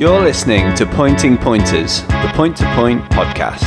You're 0.00 0.22
listening 0.22 0.74
to 0.76 0.86
Pointing 0.86 1.36
Pointers, 1.36 2.00
the 2.06 2.32
Point 2.32 2.56
to 2.56 2.64
Point 2.74 3.02
podcast. 3.10 3.66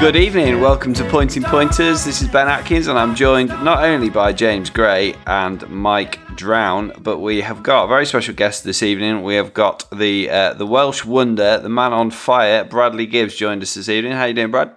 Good 0.00 0.14
evening, 0.14 0.60
welcome 0.60 0.94
to 0.94 1.02
Pointing 1.10 1.42
Pointers. 1.42 2.04
This 2.04 2.22
is 2.22 2.28
Ben 2.28 2.46
Atkins, 2.46 2.86
and 2.86 2.96
I'm 2.96 3.16
joined 3.16 3.48
not 3.64 3.82
only 3.82 4.08
by 4.08 4.32
James 4.32 4.70
Gray 4.70 5.16
and 5.26 5.68
Mike 5.68 6.20
Drown, 6.36 6.92
but 7.00 7.18
we 7.18 7.40
have 7.40 7.64
got 7.64 7.86
a 7.86 7.88
very 7.88 8.06
special 8.06 8.36
guest 8.36 8.62
this 8.62 8.80
evening. 8.80 9.24
We 9.24 9.34
have 9.34 9.52
got 9.52 9.84
the 9.90 10.30
uh, 10.30 10.54
the 10.54 10.66
Welsh 10.66 11.04
wonder, 11.04 11.58
the 11.58 11.68
man 11.68 11.92
on 11.92 12.12
fire, 12.12 12.62
Bradley 12.62 13.06
Gibbs, 13.06 13.34
joined 13.34 13.62
us 13.62 13.74
this 13.74 13.88
evening. 13.88 14.12
How 14.12 14.26
you 14.26 14.34
doing, 14.34 14.52
Brad? 14.52 14.76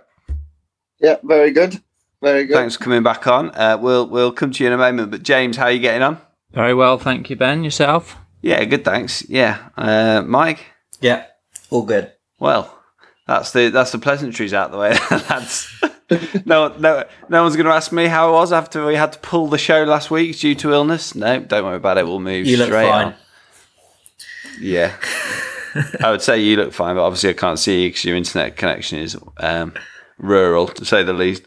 Yeah, 1.00 1.18
very 1.24 1.52
good, 1.52 1.80
very 2.24 2.46
good. 2.46 2.56
Thanks 2.56 2.76
for 2.76 2.84
coming 2.86 3.04
back 3.04 3.28
on. 3.28 3.52
Uh, 3.52 3.78
we'll 3.80 4.08
we'll 4.10 4.32
come 4.32 4.50
to 4.50 4.64
you 4.64 4.68
in 4.68 4.74
a 4.74 4.78
moment. 4.78 5.12
But 5.12 5.22
James, 5.22 5.58
how 5.58 5.66
are 5.66 5.72
you 5.72 5.80
getting 5.80 6.02
on? 6.02 6.22
Very 6.54 6.74
well, 6.74 6.98
thank 6.98 7.30
you, 7.30 7.36
Ben. 7.36 7.64
Yourself? 7.64 8.16
Yeah, 8.42 8.64
good. 8.66 8.86
Thanks. 8.86 9.28
Yeah, 9.30 9.70
uh, 9.78 10.24
Mike. 10.26 10.66
Yeah, 11.02 11.26
all 11.70 11.84
good. 11.84 12.12
Well, 12.40 12.74
that's 13.28 13.52
the 13.52 13.70
that's 13.70 13.92
the 13.92 13.98
pleasantries 14.00 14.54
out 14.54 14.72
the 14.72 14.78
way. 14.78 14.98
that's 15.10 15.70
no 16.46 16.70
no 16.78 17.04
no 17.30 17.44
one's 17.44 17.56
going 17.56 17.66
to 17.66 17.74
ask 17.74 17.92
me 17.92 18.06
how 18.08 18.30
it 18.30 18.34
was 18.34 18.54
after 18.54 18.86
we 18.86 18.96
had 18.96 19.14
to 19.14 19.20
pull 19.20 19.48
the 19.48 19.58
show 19.58 19.84
last 19.84 20.10
week 20.10 20.38
due 20.40 20.56
to 20.56 20.72
illness. 20.72 21.14
No, 21.16 21.40
don't 21.40 21.66
worry 21.66 21.76
about 21.78 21.98
it. 21.98 22.06
We'll 22.06 22.20
move 22.20 22.46
You 22.48 22.58
look 22.58 22.68
straight 22.68 22.90
fine. 22.90 23.06
on. 23.08 23.16
Yeah, 24.60 24.96
I 26.04 26.12
would 26.12 26.22
say 26.22 26.40
you 26.42 26.56
look 26.56 26.74
fine, 26.74 26.96
but 26.96 27.04
obviously 27.04 27.30
I 27.30 27.34
can't 27.34 27.60
see 27.60 27.84
you 27.84 27.90
because 27.90 28.06
your 28.06 28.16
internet 28.16 28.56
connection 28.56 29.00
is 29.00 29.18
um, 29.38 29.74
rural, 30.18 30.68
to 30.68 30.86
say 30.86 31.04
the 31.04 31.14
least. 31.14 31.44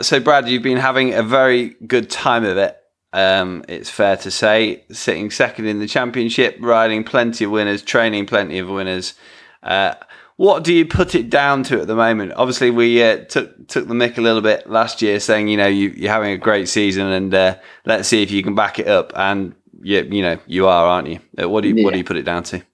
So, 0.00 0.20
Brad, 0.20 0.48
you've 0.48 0.62
been 0.62 0.78
having 0.78 1.12
a 1.12 1.22
very 1.22 1.76
good 1.86 2.08
time 2.08 2.44
of 2.44 2.56
it. 2.56 2.78
Um, 3.14 3.64
it's 3.68 3.88
fair 3.88 4.16
to 4.18 4.30
say, 4.30 4.82
sitting 4.90 5.30
second 5.30 5.66
in 5.66 5.78
the 5.78 5.86
championship, 5.86 6.56
riding 6.58 7.04
plenty 7.04 7.44
of 7.44 7.52
winners, 7.52 7.80
training 7.80 8.26
plenty 8.26 8.58
of 8.58 8.68
winners. 8.68 9.14
Uh, 9.62 9.94
what 10.34 10.64
do 10.64 10.74
you 10.74 10.84
put 10.84 11.14
it 11.14 11.30
down 11.30 11.62
to 11.64 11.80
at 11.80 11.86
the 11.86 11.94
moment? 11.94 12.32
Obviously, 12.34 12.72
we 12.72 13.00
uh, 13.00 13.18
took 13.26 13.68
took 13.68 13.86
the 13.86 13.94
mick 13.94 14.18
a 14.18 14.20
little 14.20 14.40
bit 14.40 14.68
last 14.68 15.00
year, 15.00 15.20
saying 15.20 15.46
you 15.46 15.56
know 15.56 15.68
you, 15.68 15.90
you're 15.90 16.10
having 16.10 16.32
a 16.32 16.36
great 16.36 16.68
season, 16.68 17.06
and 17.06 17.32
uh, 17.32 17.56
let's 17.86 18.08
see 18.08 18.20
if 18.20 18.32
you 18.32 18.42
can 18.42 18.56
back 18.56 18.80
it 18.80 18.88
up. 18.88 19.12
And 19.14 19.54
you, 19.80 20.02
you 20.10 20.22
know 20.22 20.38
you 20.48 20.66
are, 20.66 20.84
aren't 20.84 21.06
you? 21.06 21.20
Uh, 21.40 21.48
what 21.48 21.60
do 21.60 21.68
you 21.68 21.84
what 21.84 21.92
do 21.92 21.98
you 21.98 22.04
put 22.04 22.16
it 22.16 22.24
down 22.24 22.42
to? 22.44 22.64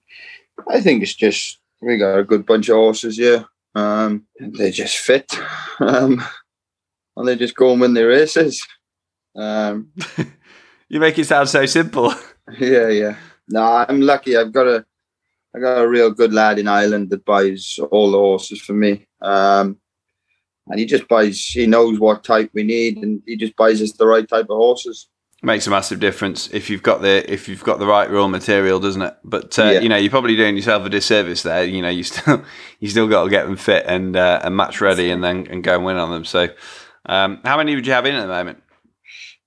I 0.67 0.81
think 0.81 1.03
it's 1.03 1.13
just 1.13 1.59
we 1.81 1.97
got 1.97 2.17
a 2.17 2.23
good 2.23 2.47
bunch 2.47 2.67
of 2.69 2.77
horses 2.77 3.17
here. 3.17 3.45
Um, 3.75 4.25
they 4.39 4.71
just 4.71 4.97
fit, 4.97 5.31
um, 5.79 6.23
and 7.15 7.27
they 7.27 7.35
just 7.35 7.55
go 7.55 7.73
and 7.73 7.81
win 7.81 7.93
their 7.93 8.07
races. 8.07 8.65
Um, 9.35 9.91
You 10.89 10.99
make 10.99 11.17
it 11.17 11.25
sound 11.25 11.47
so 11.47 11.65
simple. 11.65 12.13
yeah, 12.59 12.89
yeah. 12.89 13.15
No, 13.47 13.61
I'm 13.63 14.01
lucky. 14.01 14.35
I've 14.35 14.51
got 14.51 14.67
a, 14.67 14.85
I 15.55 15.59
got 15.59 15.77
a 15.81 15.87
real 15.87 16.11
good 16.11 16.33
lad 16.33 16.59
in 16.59 16.67
Ireland 16.67 17.11
that 17.11 17.23
buys 17.23 17.79
all 17.91 18.11
the 18.11 18.17
horses 18.17 18.59
for 18.59 18.73
me. 18.73 19.07
Um, 19.21 19.77
and 20.67 20.79
he 20.79 20.85
just 20.85 21.07
buys. 21.07 21.39
He 21.45 21.65
knows 21.65 21.97
what 21.97 22.25
type 22.25 22.49
we 22.53 22.63
need, 22.63 22.97
and 22.97 23.21
he 23.25 23.37
just 23.37 23.55
buys 23.55 23.81
us 23.81 23.93
the 23.93 24.05
right 24.05 24.27
type 24.27 24.49
of 24.49 24.57
horses. 24.57 25.07
makes 25.41 25.65
a 25.65 25.69
massive 25.69 26.01
difference 26.01 26.49
if 26.53 26.69
you've 26.69 26.83
got 26.83 27.01
the 27.01 27.23
if 27.31 27.47
you've 27.47 27.63
got 27.63 27.79
the 27.79 27.87
right 27.87 28.11
raw 28.11 28.27
material, 28.27 28.77
doesn't 28.81 29.01
it? 29.01 29.15
But 29.23 29.57
uh, 29.57 29.63
Yeah. 29.71 29.79
you 29.79 29.87
know, 29.87 29.95
you're 29.97 30.11
probably 30.11 30.35
doing 30.35 30.57
yourself 30.57 30.85
a 30.85 30.89
disservice 30.89 31.43
there. 31.43 31.63
You 31.63 31.81
know, 31.81 31.89
you 31.89 32.03
still 32.11 32.43
you 32.81 32.89
still 32.89 33.07
got 33.07 33.23
to 33.23 33.29
get 33.29 33.45
them 33.45 33.55
fit 33.55 33.85
and 33.87 34.17
uh, 34.17 34.41
and 34.43 34.57
match 34.57 34.81
ready, 34.81 35.09
and 35.09 35.23
then 35.23 35.47
and 35.49 35.63
go 35.63 35.75
and 35.75 35.85
win 35.85 35.95
on 35.95 36.11
them. 36.11 36.25
So, 36.25 36.49
um, 37.05 37.39
how 37.45 37.55
many 37.55 37.75
would 37.75 37.87
you 37.87 37.93
have 37.93 38.05
in 38.05 38.15
at 38.15 38.21
the 38.23 38.27
moment? 38.27 38.61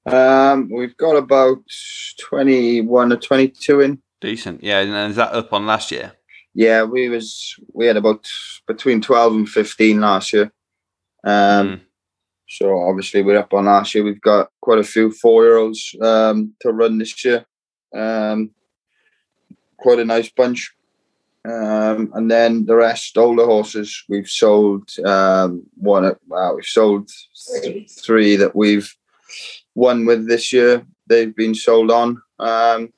Um, 0.06 0.68
we've 0.70 0.96
got 0.96 1.16
about 1.16 1.58
twenty-one 2.20 3.12
or 3.12 3.16
twenty-two 3.16 3.80
in. 3.80 4.02
Decent, 4.20 4.62
yeah. 4.62 4.80
And 4.80 5.10
is 5.10 5.16
that 5.16 5.32
up 5.32 5.52
on 5.52 5.66
last 5.66 5.90
year? 5.90 6.12
Yeah, 6.54 6.82
we 6.84 7.08
was 7.08 7.54
we 7.72 7.86
had 7.86 7.96
about 7.96 8.26
between 8.66 9.00
twelve 9.00 9.34
and 9.34 9.48
fifteen 9.48 10.00
last 10.00 10.32
year. 10.32 10.52
Um, 11.24 11.66
Mm. 11.66 11.80
so 12.48 12.78
obviously 12.88 13.22
we're 13.22 13.38
up 13.38 13.54
on 13.54 13.64
last 13.64 13.94
year. 13.94 14.04
We've 14.04 14.20
got 14.20 14.50
quite 14.60 14.78
a 14.78 14.84
few 14.84 15.10
four 15.10 15.44
year 15.44 15.56
olds 15.56 15.94
um 16.02 16.52
to 16.60 16.70
run 16.70 16.98
this 16.98 17.24
year. 17.24 17.46
Um, 17.94 18.50
quite 19.78 20.00
a 20.00 20.04
nice 20.04 20.30
bunch. 20.30 20.70
Um, 21.46 22.10
and 22.14 22.30
then 22.30 22.64
the 22.66 22.74
rest 22.76 23.18
older 23.18 23.44
horses 23.44 24.04
we've 24.08 24.28
sold. 24.28 24.88
Um, 25.04 25.62
one 25.76 26.14
wow, 26.28 26.54
we've 26.54 26.64
sold 26.64 27.10
th- 27.62 27.90
three 27.90 28.36
that 28.36 28.54
we've 28.56 28.94
won 29.74 30.06
with 30.06 30.28
this 30.28 30.52
year. 30.52 30.84
They've 31.06 31.34
been 31.34 31.54
sold 31.54 31.90
on. 31.90 32.20
Um, 32.38 32.92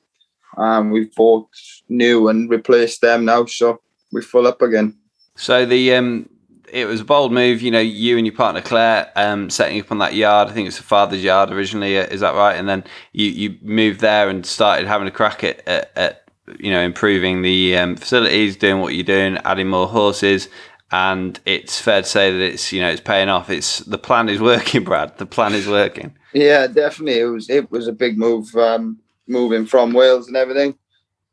and 0.57 0.91
we've 0.91 1.13
bought 1.15 1.47
new 1.87 2.29
and 2.29 2.49
replaced 2.49 3.01
them 3.01 3.25
now, 3.25 3.45
so 3.45 3.79
we're 4.11 4.21
full 4.21 4.47
up 4.47 4.61
again. 4.61 4.97
So 5.35 5.65
the 5.65 5.93
um, 5.93 6.29
it 6.71 6.85
was 6.85 7.01
a 7.01 7.05
bold 7.05 7.31
move. 7.31 7.61
You 7.61 7.71
know, 7.71 7.79
you 7.79 8.17
and 8.17 8.25
your 8.25 8.35
partner 8.35 8.61
Claire 8.61 9.11
um, 9.15 9.49
setting 9.49 9.79
up 9.79 9.91
on 9.91 9.99
that 9.99 10.15
yard. 10.15 10.49
I 10.49 10.53
think 10.53 10.67
it's 10.67 10.77
the 10.77 10.83
father's 10.83 11.23
yard 11.23 11.51
originally. 11.51 11.97
uh, 11.97 12.05
Is 12.05 12.21
that 12.21 12.35
right? 12.35 12.55
And 12.55 12.67
then 12.67 12.83
you 13.13 13.27
you 13.27 13.57
moved 13.61 14.01
there 14.01 14.29
and 14.29 14.45
started 14.45 14.87
having 14.87 15.07
a 15.07 15.11
crack 15.11 15.43
at, 15.43 15.65
at, 15.67 15.91
at 15.95 16.29
you 16.59 16.71
know 16.71 16.81
improving 16.81 17.43
the 17.43 17.77
um, 17.77 17.95
facilities, 17.95 18.57
doing 18.57 18.81
what 18.81 18.95
you're 18.95 19.03
doing, 19.03 19.37
adding 19.45 19.67
more 19.67 19.87
horses. 19.87 20.49
And 20.91 21.39
it's 21.45 21.81
fair 21.81 22.01
to 22.01 22.07
say 22.07 22.31
that 22.31 22.41
it's 22.41 22.71
you 22.71 22.81
know 22.81 22.89
it's 22.89 23.01
paying 23.01 23.29
off. 23.29 23.49
It's 23.49 23.79
the 23.79 23.97
plan 23.97 24.29
is 24.29 24.39
working, 24.41 24.83
Brad. 24.83 25.17
The 25.17 25.25
plan 25.25 25.53
is 25.53 25.67
working. 25.67 26.15
Yeah, 26.33 26.67
definitely. 26.67 27.19
It 27.19 27.25
was 27.25 27.49
it 27.49 27.69
was 27.71 27.87
a 27.87 27.93
big 27.93 28.17
move, 28.17 28.53
um, 28.55 28.99
moving 29.27 29.65
from 29.65 29.93
Wales 29.93 30.27
and 30.27 30.37
everything. 30.37 30.77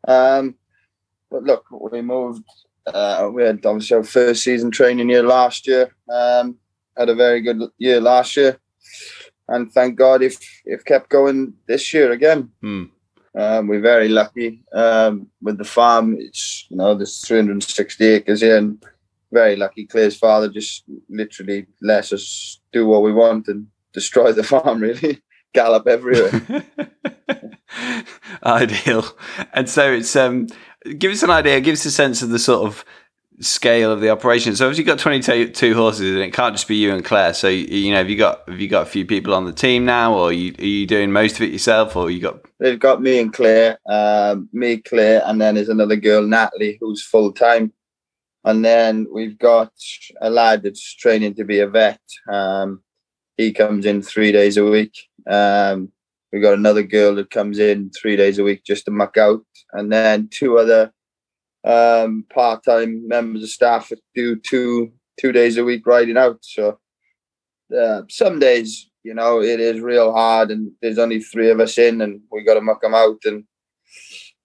Um, 0.08 0.56
but 1.30 1.44
look, 1.44 1.64
we 1.70 2.00
moved. 2.00 2.44
Uh, 2.86 3.30
we 3.32 3.42
had 3.42 3.64
obviously 3.64 3.96
our 3.96 4.04
first 4.04 4.42
season 4.42 4.70
training 4.70 5.08
year 5.08 5.22
last 5.22 5.66
year. 5.66 5.94
Um, 6.12 6.58
had 6.96 7.08
a 7.08 7.14
very 7.14 7.40
good 7.40 7.60
year 7.78 8.00
last 8.00 8.36
year, 8.36 8.58
and 9.48 9.72
thank 9.72 9.96
God 9.96 10.22
if 10.22 10.36
if 10.64 10.84
kept 10.84 11.10
going 11.10 11.54
this 11.66 11.92
year 11.92 12.12
again. 12.12 12.50
Hmm. 12.60 12.84
Um, 13.36 13.66
we're 13.66 13.80
very 13.80 14.08
lucky 14.08 14.62
um, 14.72 15.28
with 15.42 15.58
the 15.58 15.64
farm. 15.64 16.16
It's 16.18 16.66
you 16.70 16.76
know 16.76 16.94
there's 16.94 17.24
360 17.26 18.04
acres 18.04 18.40
here, 18.40 18.56
and 18.56 18.84
very 19.32 19.56
lucky. 19.56 19.86
Claire's 19.86 20.16
father 20.16 20.48
just 20.48 20.84
literally 21.08 21.66
lets 21.82 22.12
us 22.12 22.60
do 22.72 22.86
what 22.86 23.02
we 23.02 23.12
want 23.12 23.48
and 23.48 23.66
destroy 23.92 24.32
the 24.32 24.42
farm. 24.44 24.80
Really, 24.80 25.22
gallop 25.52 25.86
everywhere. 25.86 26.64
Ideal. 28.44 29.04
And 29.52 29.68
so 29.68 29.92
it's 29.92 30.14
um 30.16 30.48
give 30.98 31.12
us 31.12 31.22
an 31.22 31.30
idea, 31.30 31.60
give 31.60 31.74
us 31.74 31.84
a 31.84 31.90
sense 31.90 32.22
of 32.22 32.30
the 32.30 32.38
sort 32.38 32.66
of 32.66 32.84
scale 33.40 33.90
of 33.90 34.00
the 34.00 34.10
operation. 34.10 34.54
So 34.54 34.66
obviously 34.66 34.82
you've 34.82 34.96
got 34.96 34.98
22 34.98 35.50
two 35.50 35.74
horses 35.74 36.14
and 36.14 36.20
it 36.20 36.32
can't 36.32 36.54
just 36.54 36.68
be 36.68 36.76
you 36.76 36.94
and 36.94 37.04
Claire. 37.04 37.34
So 37.34 37.48
you 37.48 37.64
you 37.64 37.92
know, 37.92 37.98
have 37.98 38.10
you 38.10 38.16
got 38.16 38.48
have 38.48 38.60
you 38.60 38.68
got 38.68 38.82
a 38.82 38.90
few 38.90 39.04
people 39.06 39.34
on 39.34 39.44
the 39.44 39.52
team 39.52 39.84
now 39.84 40.14
or 40.14 40.28
are 40.28 40.32
you, 40.32 40.54
are 40.58 40.64
you 40.64 40.86
doing 40.86 41.12
most 41.12 41.36
of 41.36 41.42
it 41.42 41.52
yourself 41.52 41.96
or 41.96 42.10
you 42.10 42.20
got 42.20 42.40
They've 42.60 42.78
got 42.78 43.02
me 43.02 43.18
and 43.18 43.32
Claire, 43.32 43.78
um, 43.86 44.48
me, 44.52 44.78
Claire, 44.78 45.22
and 45.26 45.40
then 45.40 45.56
there's 45.56 45.68
another 45.68 45.96
girl, 45.96 46.22
Natalie, 46.22 46.78
who's 46.80 47.02
full 47.02 47.32
time. 47.32 47.72
And 48.44 48.64
then 48.64 49.06
we've 49.12 49.38
got 49.38 49.72
a 50.20 50.30
lad 50.30 50.62
that's 50.62 50.94
training 50.96 51.34
to 51.34 51.44
be 51.44 51.60
a 51.60 51.68
vet. 51.68 52.00
Um, 52.30 52.82
he 53.36 53.52
comes 53.52 53.86
in 53.86 54.02
three 54.02 54.32
days 54.32 54.56
a 54.56 54.64
week. 54.64 54.94
Um, 55.28 55.90
we've 56.32 56.42
got 56.42 56.54
another 56.54 56.82
girl 56.82 57.14
that 57.16 57.30
comes 57.30 57.58
in 57.58 57.90
three 57.90 58.16
days 58.16 58.38
a 58.38 58.44
week 58.44 58.62
just 58.64 58.84
to 58.84 58.90
muck 58.90 59.16
out. 59.16 59.44
And 59.72 59.90
then 59.90 60.28
two 60.30 60.58
other 60.58 60.92
um, 61.64 62.26
part 62.32 62.62
time 62.64 63.08
members 63.08 63.42
of 63.42 63.48
staff 63.48 63.88
that 63.88 64.00
do 64.14 64.36
two 64.36 64.92
two 65.18 65.32
days 65.32 65.56
a 65.56 65.64
week 65.64 65.86
riding 65.86 66.16
out. 66.16 66.38
So 66.42 66.78
uh, 67.76 68.02
some 68.08 68.38
days, 68.38 68.90
you 69.02 69.14
know, 69.14 69.40
it 69.40 69.60
is 69.60 69.80
real 69.80 70.12
hard, 70.12 70.50
and 70.50 70.72
there's 70.82 70.98
only 70.98 71.20
three 71.20 71.50
of 71.50 71.60
us 71.60 71.78
in, 71.78 72.00
and 72.00 72.20
we 72.30 72.44
got 72.44 72.54
to 72.54 72.60
muck 72.60 72.82
them 72.82 72.94
out. 72.94 73.18
And 73.24 73.44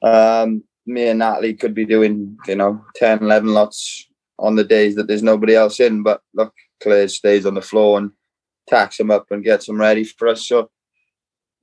um, 0.02 0.64
me 0.90 1.08
and 1.08 1.20
Natalie 1.20 1.54
could 1.54 1.74
be 1.74 1.86
doing, 1.86 2.38
you 2.48 2.56
know, 2.56 2.84
10, 2.96 3.24
11 3.24 3.50
lots 3.50 4.08
on 4.38 4.56
the 4.56 4.64
days 4.64 4.96
that 4.96 5.08
there's 5.08 5.24
nobody 5.24 5.56
else 5.56 5.80
in. 5.80 6.04
But 6.04 6.22
look, 6.34 6.54
Claire 6.82 7.08
stays 7.08 7.46
on 7.46 7.54
the 7.54 7.62
floor 7.62 7.98
and 7.98 8.12
tacks 8.68 8.98
them 8.98 9.12
up 9.12 9.28
and 9.32 9.44
gets 9.44 9.68
them 9.68 9.80
ready 9.80 10.04
for 10.04 10.28
us. 10.28 10.48
So, 10.48 10.70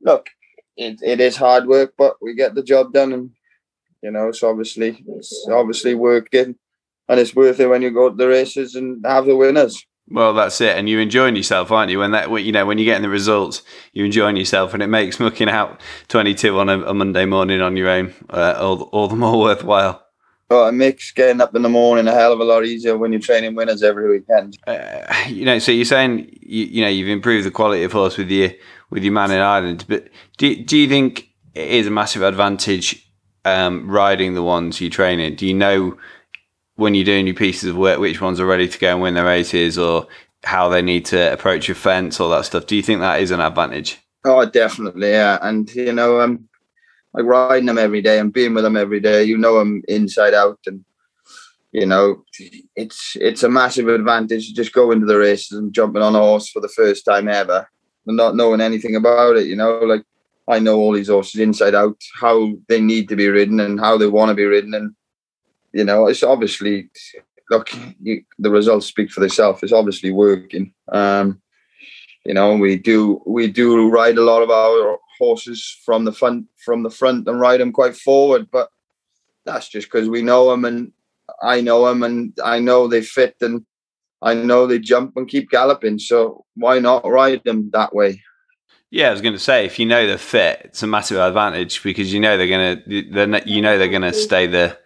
look, 0.01 0.29
it, 0.77 1.01
it 1.03 1.21
is 1.21 1.37
hard 1.37 1.67
work, 1.67 1.95
but 1.97 2.17
we 2.21 2.35
get 2.35 2.55
the 2.55 2.63
job 2.63 2.93
done, 2.93 3.13
and 3.13 3.31
you 4.03 4.11
know, 4.11 4.29
it's 4.29 4.43
obviously 4.43 5.03
it's 5.09 5.49
obviously 5.51 5.95
working, 5.95 6.57
and 7.09 7.21
it's 7.21 7.35
worth 7.35 7.61
it 7.61 7.69
when 7.69 7.83
you 7.83 7.91
go 7.91 8.11
to 8.11 8.17
the 8.17 8.29
races 8.29 8.75
and 8.75 9.05
have 9.07 9.27
the 9.27 9.37
winners. 9.37 9.85
Well 10.09 10.33
that's 10.33 10.61
it 10.61 10.77
and 10.77 10.89
you're 10.89 11.01
enjoying 11.01 11.37
yourself 11.37 11.71
aren't 11.71 11.91
you 11.91 11.99
when 11.99 12.13
that 12.13 12.31
you 12.43 12.53
know 12.53 12.65
when 12.65 12.79
you're 12.79 12.85
getting 12.85 13.03
the 13.03 13.09
results 13.09 13.63
you're 13.93 14.07
enjoying 14.07 14.37
yourself 14.37 14.75
and 14.75 14.83
it 14.83 14.87
makes 14.87 15.19
mucking 15.21 15.49
out 15.49 15.81
22 16.09 16.59
on 16.59 16.69
a, 16.69 16.81
a 16.83 16.95
monday 16.95 17.25
morning 17.25 17.61
on 17.61 17.77
your 17.77 17.89
own 17.89 18.15
uh, 18.31 18.55
all, 18.59 18.83
all 18.93 19.09
the 19.09 19.17
more 19.17 19.39
worthwhile 19.41 20.03
Oh, 20.49 20.69
it 20.69 20.73
makes 20.73 21.11
getting 21.11 21.41
up 21.41 21.57
in 21.57 21.63
the 21.63 21.69
morning 21.69 22.07
a 22.07 22.13
hell 22.13 22.33
of 22.33 22.39
a 22.39 22.45
lot 22.45 22.65
easier 22.65 22.97
when 22.97 23.11
you're 23.11 23.21
training 23.21 23.57
winners 23.57 23.83
every 23.83 24.09
weekend. 24.09 24.57
uh, 24.69 25.25
you 25.27 25.45
know, 25.45 25.59
so 25.59 25.73
you're 25.73 25.85
saying 25.85 26.39
you, 26.41 26.67
you 26.67 26.83
know 26.83 26.89
you've 26.89 27.09
improved 27.09 27.45
the 27.45 27.51
quality 27.51 27.83
of 27.83 27.91
horse 27.91 28.17
with 28.17 28.31
your 28.31 28.51
with 28.89 29.03
your 29.03 29.13
man 29.13 29.33
in 29.33 29.41
Ireland, 29.41 29.85
but 29.89 30.09
do 30.37 30.55
do 30.55 30.79
you 30.79 30.89
think 30.89 31.31
it 31.57 31.69
is 31.69 31.89
a 31.89 31.91
massive 31.91 32.23
advantage 32.23 33.11
um, 33.45 33.91
riding 33.91 34.35
the 34.35 34.43
ones 34.43 34.81
you 34.81 34.91
train 34.91 35.21
in. 35.21 35.35
Do 35.35 35.47
you 35.47 35.55
know 35.55 35.97
when 36.77 36.95
you're 36.95 37.05
doing 37.05 37.27
your 37.27 37.35
pieces 37.35 37.71
of 37.71 37.77
work 37.77 37.99
which 37.99 38.21
ones 38.21 38.39
are 38.39 38.47
ready 38.47 38.69
to 38.69 38.79
go 38.79 38.93
and 38.93 39.03
win 39.03 39.15
their 39.15 39.25
races, 39.25 39.79
or 39.79 40.07
how 40.45 40.69
they 40.69 40.83
need 40.83 41.05
to 41.07 41.33
approach 41.33 41.69
your 41.69 41.75
fence, 41.75 42.21
all 42.21 42.31
that 42.31 42.45
stuff? 42.45 42.67
Do 42.67 42.77
you 42.77 42.83
think 42.83 43.01
that 43.01 43.21
is 43.21 43.31
an 43.31 43.41
advantage? 43.41 43.99
Oh, 44.25 44.45
definitely, 44.45 45.11
yeah. 45.11 45.39
And 45.43 45.73
you 45.75 45.93
know, 45.93 46.21
I'm 46.21 46.49
like 47.15 47.25
riding 47.25 47.67
them 47.67 47.79
every 47.79 48.03
day 48.03 48.19
and 48.19 48.33
being 48.33 48.55
with 48.55 48.65
them 48.65 48.77
every 48.77 49.01
day. 49.01 49.25
You 49.25 49.39
know, 49.39 49.59
them 49.59 49.83
inside 49.89 50.35
out, 50.35 50.59
and 50.67 50.85
you 51.73 51.87
know, 51.87 52.25
it's 52.75 53.17
it's 53.21 53.43
a 53.43 53.49
massive 53.49 53.89
advantage 53.89 54.49
to 54.49 54.55
just 54.55 54.73
go 54.73 54.91
into 54.91 55.07
the 55.07 55.19
races 55.19 55.59
and 55.59 55.73
jumping 55.73 56.03
on 56.03 56.15
a 56.15 56.19
horse 56.19 56.49
for 56.49 56.61
the 56.61 56.69
first 56.69 57.05
time 57.05 57.29
ever 57.29 57.69
and 58.07 58.17
not 58.17 58.37
knowing 58.37 58.61
anything 58.61 58.97
about 58.97 59.37
it. 59.37 59.47
You 59.47 59.57
know, 59.57 59.79
like 59.79 60.03
I 60.49 60.59
know 60.59 60.77
all 60.77 60.93
these 60.93 61.09
horses 61.09 61.41
inside 61.41 61.75
out, 61.75 62.01
how 62.21 62.53
they 62.69 62.81
need 62.81 63.09
to 63.09 63.17
be 63.17 63.29
ridden 63.29 63.61
and 63.61 63.81
how 63.81 63.99
they 63.99 64.07
want 64.07 64.31
to 64.31 64.35
be 64.35 64.45
ridden, 64.45 64.75
and 64.75 64.95
you 65.77 65.85
know, 65.85 66.07
it's 66.07 66.23
obviously 66.23 66.89
look 67.51 67.71
you, 68.01 68.23
the 68.39 68.51
results 68.51 68.87
speak 68.87 69.11
for 69.11 69.21
themselves. 69.21 69.63
It's 69.63 69.73
obviously 69.73 70.11
working. 70.11 70.73
Um, 70.91 71.43
you 72.25 72.33
know, 72.33 72.57
we 72.57 72.77
do 72.79 73.21
we 73.27 73.47
do 73.47 73.91
ride 73.91 74.17
a 74.17 74.25
lot 74.25 74.43
of 74.43 74.51
our 74.51 74.99
horses 75.19 75.79
from 75.85 76.05
the 76.05 76.13
front 76.13 76.47
from 76.65 76.83
the 76.83 76.91
front 76.91 77.29
and 77.29 77.39
ride 77.39 77.61
them 77.61 77.73
quite 77.73 77.95
forward, 77.95 78.49
but 78.51 78.71
that's 79.45 79.69
just 79.69 79.89
because 79.93 80.09
we 80.09 80.23
know 80.23 80.51
them 80.51 80.65
and 80.65 80.93
I 81.43 81.61
know 81.61 81.87
them 81.87 82.03
and 82.03 82.33
I 82.43 82.59
know 82.59 82.89
they 82.89 83.03
fit 83.03 83.37
and 83.43 83.67
I 84.23 84.33
know 84.33 84.67
they 84.67 84.79
jump 84.79 85.13
and 85.17 85.29
keep 85.29 85.51
galloping. 85.51 85.99
So 85.99 86.47
why 86.55 86.79
not 86.79 87.07
ride 87.07 87.43
them 87.45 87.71
that 87.75 87.95
way? 87.95 88.23
Yeah, 88.91 89.09
I 89.09 89.13
was 89.13 89.21
going 89.21 89.35
to 89.35 89.39
say 89.39 89.67
if 89.67 89.79
you 89.79 89.85
know 89.85 90.07
they're 90.07 90.17
fit, 90.17 90.63
it's 90.65 90.83
a 90.83 90.87
massive 90.87 91.19
advantage 91.19 91.83
because 91.83 92.15
you 92.15 92.21
know 92.21 92.39
they're 92.39 92.49
going 92.49 92.83
to, 92.83 93.43
you 93.45 93.61
know 93.61 93.77
they're 93.77 93.89
going 93.89 94.03
to 94.03 94.13
stay 94.15 94.47
the 94.47 94.79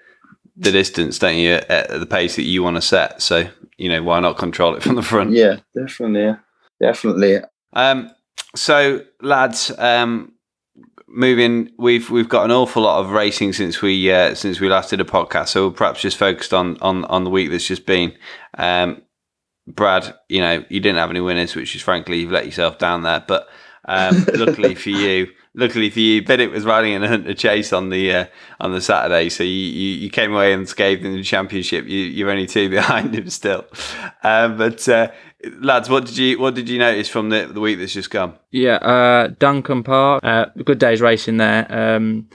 the 0.60 0.70
distance, 0.70 1.18
don't 1.18 1.36
you, 1.36 1.54
at 1.54 1.88
the 1.88 2.06
pace 2.06 2.36
that 2.36 2.42
you 2.42 2.62
want 2.62 2.76
to 2.76 2.82
set. 2.82 3.22
So 3.22 3.48
you 3.78 3.88
know 3.88 4.02
why 4.02 4.20
not 4.20 4.36
control 4.36 4.74
it 4.74 4.82
from 4.82 4.94
the 4.94 5.02
front? 5.02 5.32
Yeah, 5.32 5.56
definitely, 5.74 6.22
yeah. 6.22 6.36
definitely. 6.80 7.38
Um, 7.72 8.10
so 8.54 9.04
lads, 9.22 9.72
um, 9.78 10.32
moving, 11.08 11.70
we've 11.78 12.10
we've 12.10 12.28
got 12.28 12.44
an 12.44 12.50
awful 12.50 12.82
lot 12.82 13.00
of 13.00 13.10
racing 13.10 13.54
since 13.54 13.80
we 13.80 14.12
uh, 14.12 14.34
since 14.34 14.60
we 14.60 14.68
last 14.68 14.90
did 14.90 15.00
a 15.00 15.04
podcast. 15.04 15.48
So 15.48 15.62
we'll 15.62 15.72
perhaps 15.72 16.02
just 16.02 16.18
focused 16.18 16.52
on 16.52 16.76
on 16.80 17.04
on 17.06 17.24
the 17.24 17.30
week 17.30 17.50
that's 17.50 17.66
just 17.66 17.86
been. 17.86 18.12
Um, 18.58 19.02
Brad, 19.66 20.14
you 20.28 20.40
know, 20.40 20.64
you 20.68 20.80
didn't 20.80 20.98
have 20.98 21.10
any 21.10 21.20
winners, 21.20 21.54
which 21.54 21.74
is 21.74 21.82
frankly 21.82 22.18
you've 22.20 22.32
let 22.32 22.46
yourself 22.46 22.78
down 22.78 23.02
there. 23.02 23.24
But 23.26 23.48
um, 23.90 24.24
luckily 24.34 24.76
for 24.76 24.90
you, 24.90 25.26
luckily 25.54 25.90
for 25.90 25.98
you, 25.98 26.22
Bennett 26.24 26.52
was 26.52 26.64
riding 26.64 26.92
in 26.92 27.02
a 27.02 27.08
hunter 27.08 27.34
chase 27.34 27.72
on 27.72 27.90
the 27.90 28.14
uh, 28.14 28.24
on 28.60 28.72
the 28.72 28.80
Saturday, 28.80 29.28
so 29.28 29.42
you, 29.42 29.50
you, 29.50 29.96
you 29.96 30.10
came 30.10 30.32
away 30.32 30.52
unscathed 30.52 31.04
in 31.04 31.12
the 31.12 31.24
championship. 31.24 31.86
You, 31.86 31.98
you're 31.98 32.30
only 32.30 32.46
two 32.46 32.70
behind 32.70 33.14
him 33.14 33.28
still, 33.30 33.66
um, 34.22 34.56
but 34.56 34.88
uh, 34.88 35.10
lads, 35.60 35.90
what 35.90 36.06
did 36.06 36.16
you 36.16 36.38
what 36.38 36.54
did 36.54 36.68
you 36.68 36.78
notice 36.78 37.08
from 37.08 37.30
the, 37.30 37.46
the 37.46 37.60
week 37.60 37.80
that's 37.80 37.92
just 37.92 38.10
gone? 38.10 38.38
Yeah, 38.52 38.76
uh, 38.76 39.34
Duncombe 39.38 39.82
Park, 39.82 40.24
uh, 40.24 40.46
good 40.64 40.78
day's 40.78 41.00
racing 41.00 41.38
there. 41.38 41.66
Um, 41.68 42.28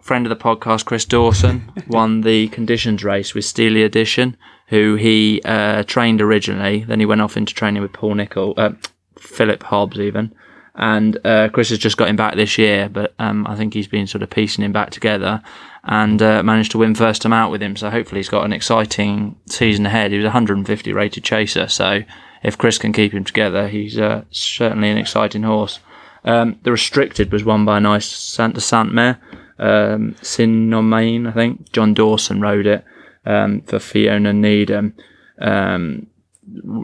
friend 0.00 0.24
of 0.24 0.30
the 0.30 0.42
podcast, 0.42 0.86
Chris 0.86 1.04
Dawson, 1.04 1.70
won 1.88 2.22
the 2.22 2.48
conditions 2.48 3.04
race 3.04 3.34
with 3.34 3.44
Steely 3.44 3.82
Edition, 3.82 4.34
who 4.68 4.94
he 4.94 5.42
uh, 5.44 5.82
trained 5.82 6.22
originally. 6.22 6.84
Then 6.84 7.00
he 7.00 7.06
went 7.06 7.20
off 7.20 7.36
into 7.36 7.52
training 7.52 7.82
with 7.82 7.92
Paul 7.92 8.14
Nicholls, 8.14 8.54
uh, 8.56 8.70
Philip 9.18 9.62
Hobbs, 9.64 10.00
even. 10.00 10.34
And 10.76 11.18
uh, 11.24 11.48
Chris 11.48 11.70
has 11.70 11.78
just 11.78 11.96
got 11.96 12.08
him 12.08 12.16
back 12.16 12.36
this 12.36 12.58
year, 12.58 12.88
but 12.90 13.14
um, 13.18 13.46
I 13.46 13.56
think 13.56 13.72
he's 13.72 13.88
been 13.88 14.06
sort 14.06 14.22
of 14.22 14.28
piecing 14.28 14.62
him 14.62 14.72
back 14.72 14.90
together 14.90 15.42
and 15.84 16.20
uh, 16.20 16.42
managed 16.42 16.72
to 16.72 16.78
win 16.78 16.94
first 16.94 17.22
time 17.22 17.32
out 17.32 17.50
with 17.50 17.62
him. 17.62 17.76
So 17.76 17.88
hopefully 17.88 18.18
he's 18.18 18.28
got 18.28 18.44
an 18.44 18.52
exciting 18.52 19.36
season 19.46 19.86
ahead. 19.86 20.10
He 20.10 20.18
was 20.18 20.24
150 20.24 20.92
rated 20.92 21.24
chaser, 21.24 21.68
so 21.68 22.02
if 22.42 22.58
Chris 22.58 22.76
can 22.76 22.92
keep 22.92 23.12
him 23.12 23.24
together, 23.24 23.68
he's 23.68 23.98
uh, 23.98 24.24
certainly 24.30 24.90
an 24.90 24.98
exciting 24.98 25.44
horse. 25.44 25.80
Um, 26.24 26.58
the 26.64 26.72
restricted 26.72 27.32
was 27.32 27.44
won 27.44 27.64
by 27.64 27.78
a 27.78 27.80
nice 27.80 28.06
Santa 28.06 28.60
Santmare, 28.60 29.18
um, 29.58 30.14
Sinomane, 30.20 31.28
I 31.28 31.32
think. 31.32 31.72
John 31.72 31.94
Dawson 31.94 32.40
rode 32.40 32.66
it 32.66 32.84
um, 33.24 33.62
for 33.62 33.78
Fiona 33.78 34.32
Needham. 34.32 34.94
Um, 35.40 36.08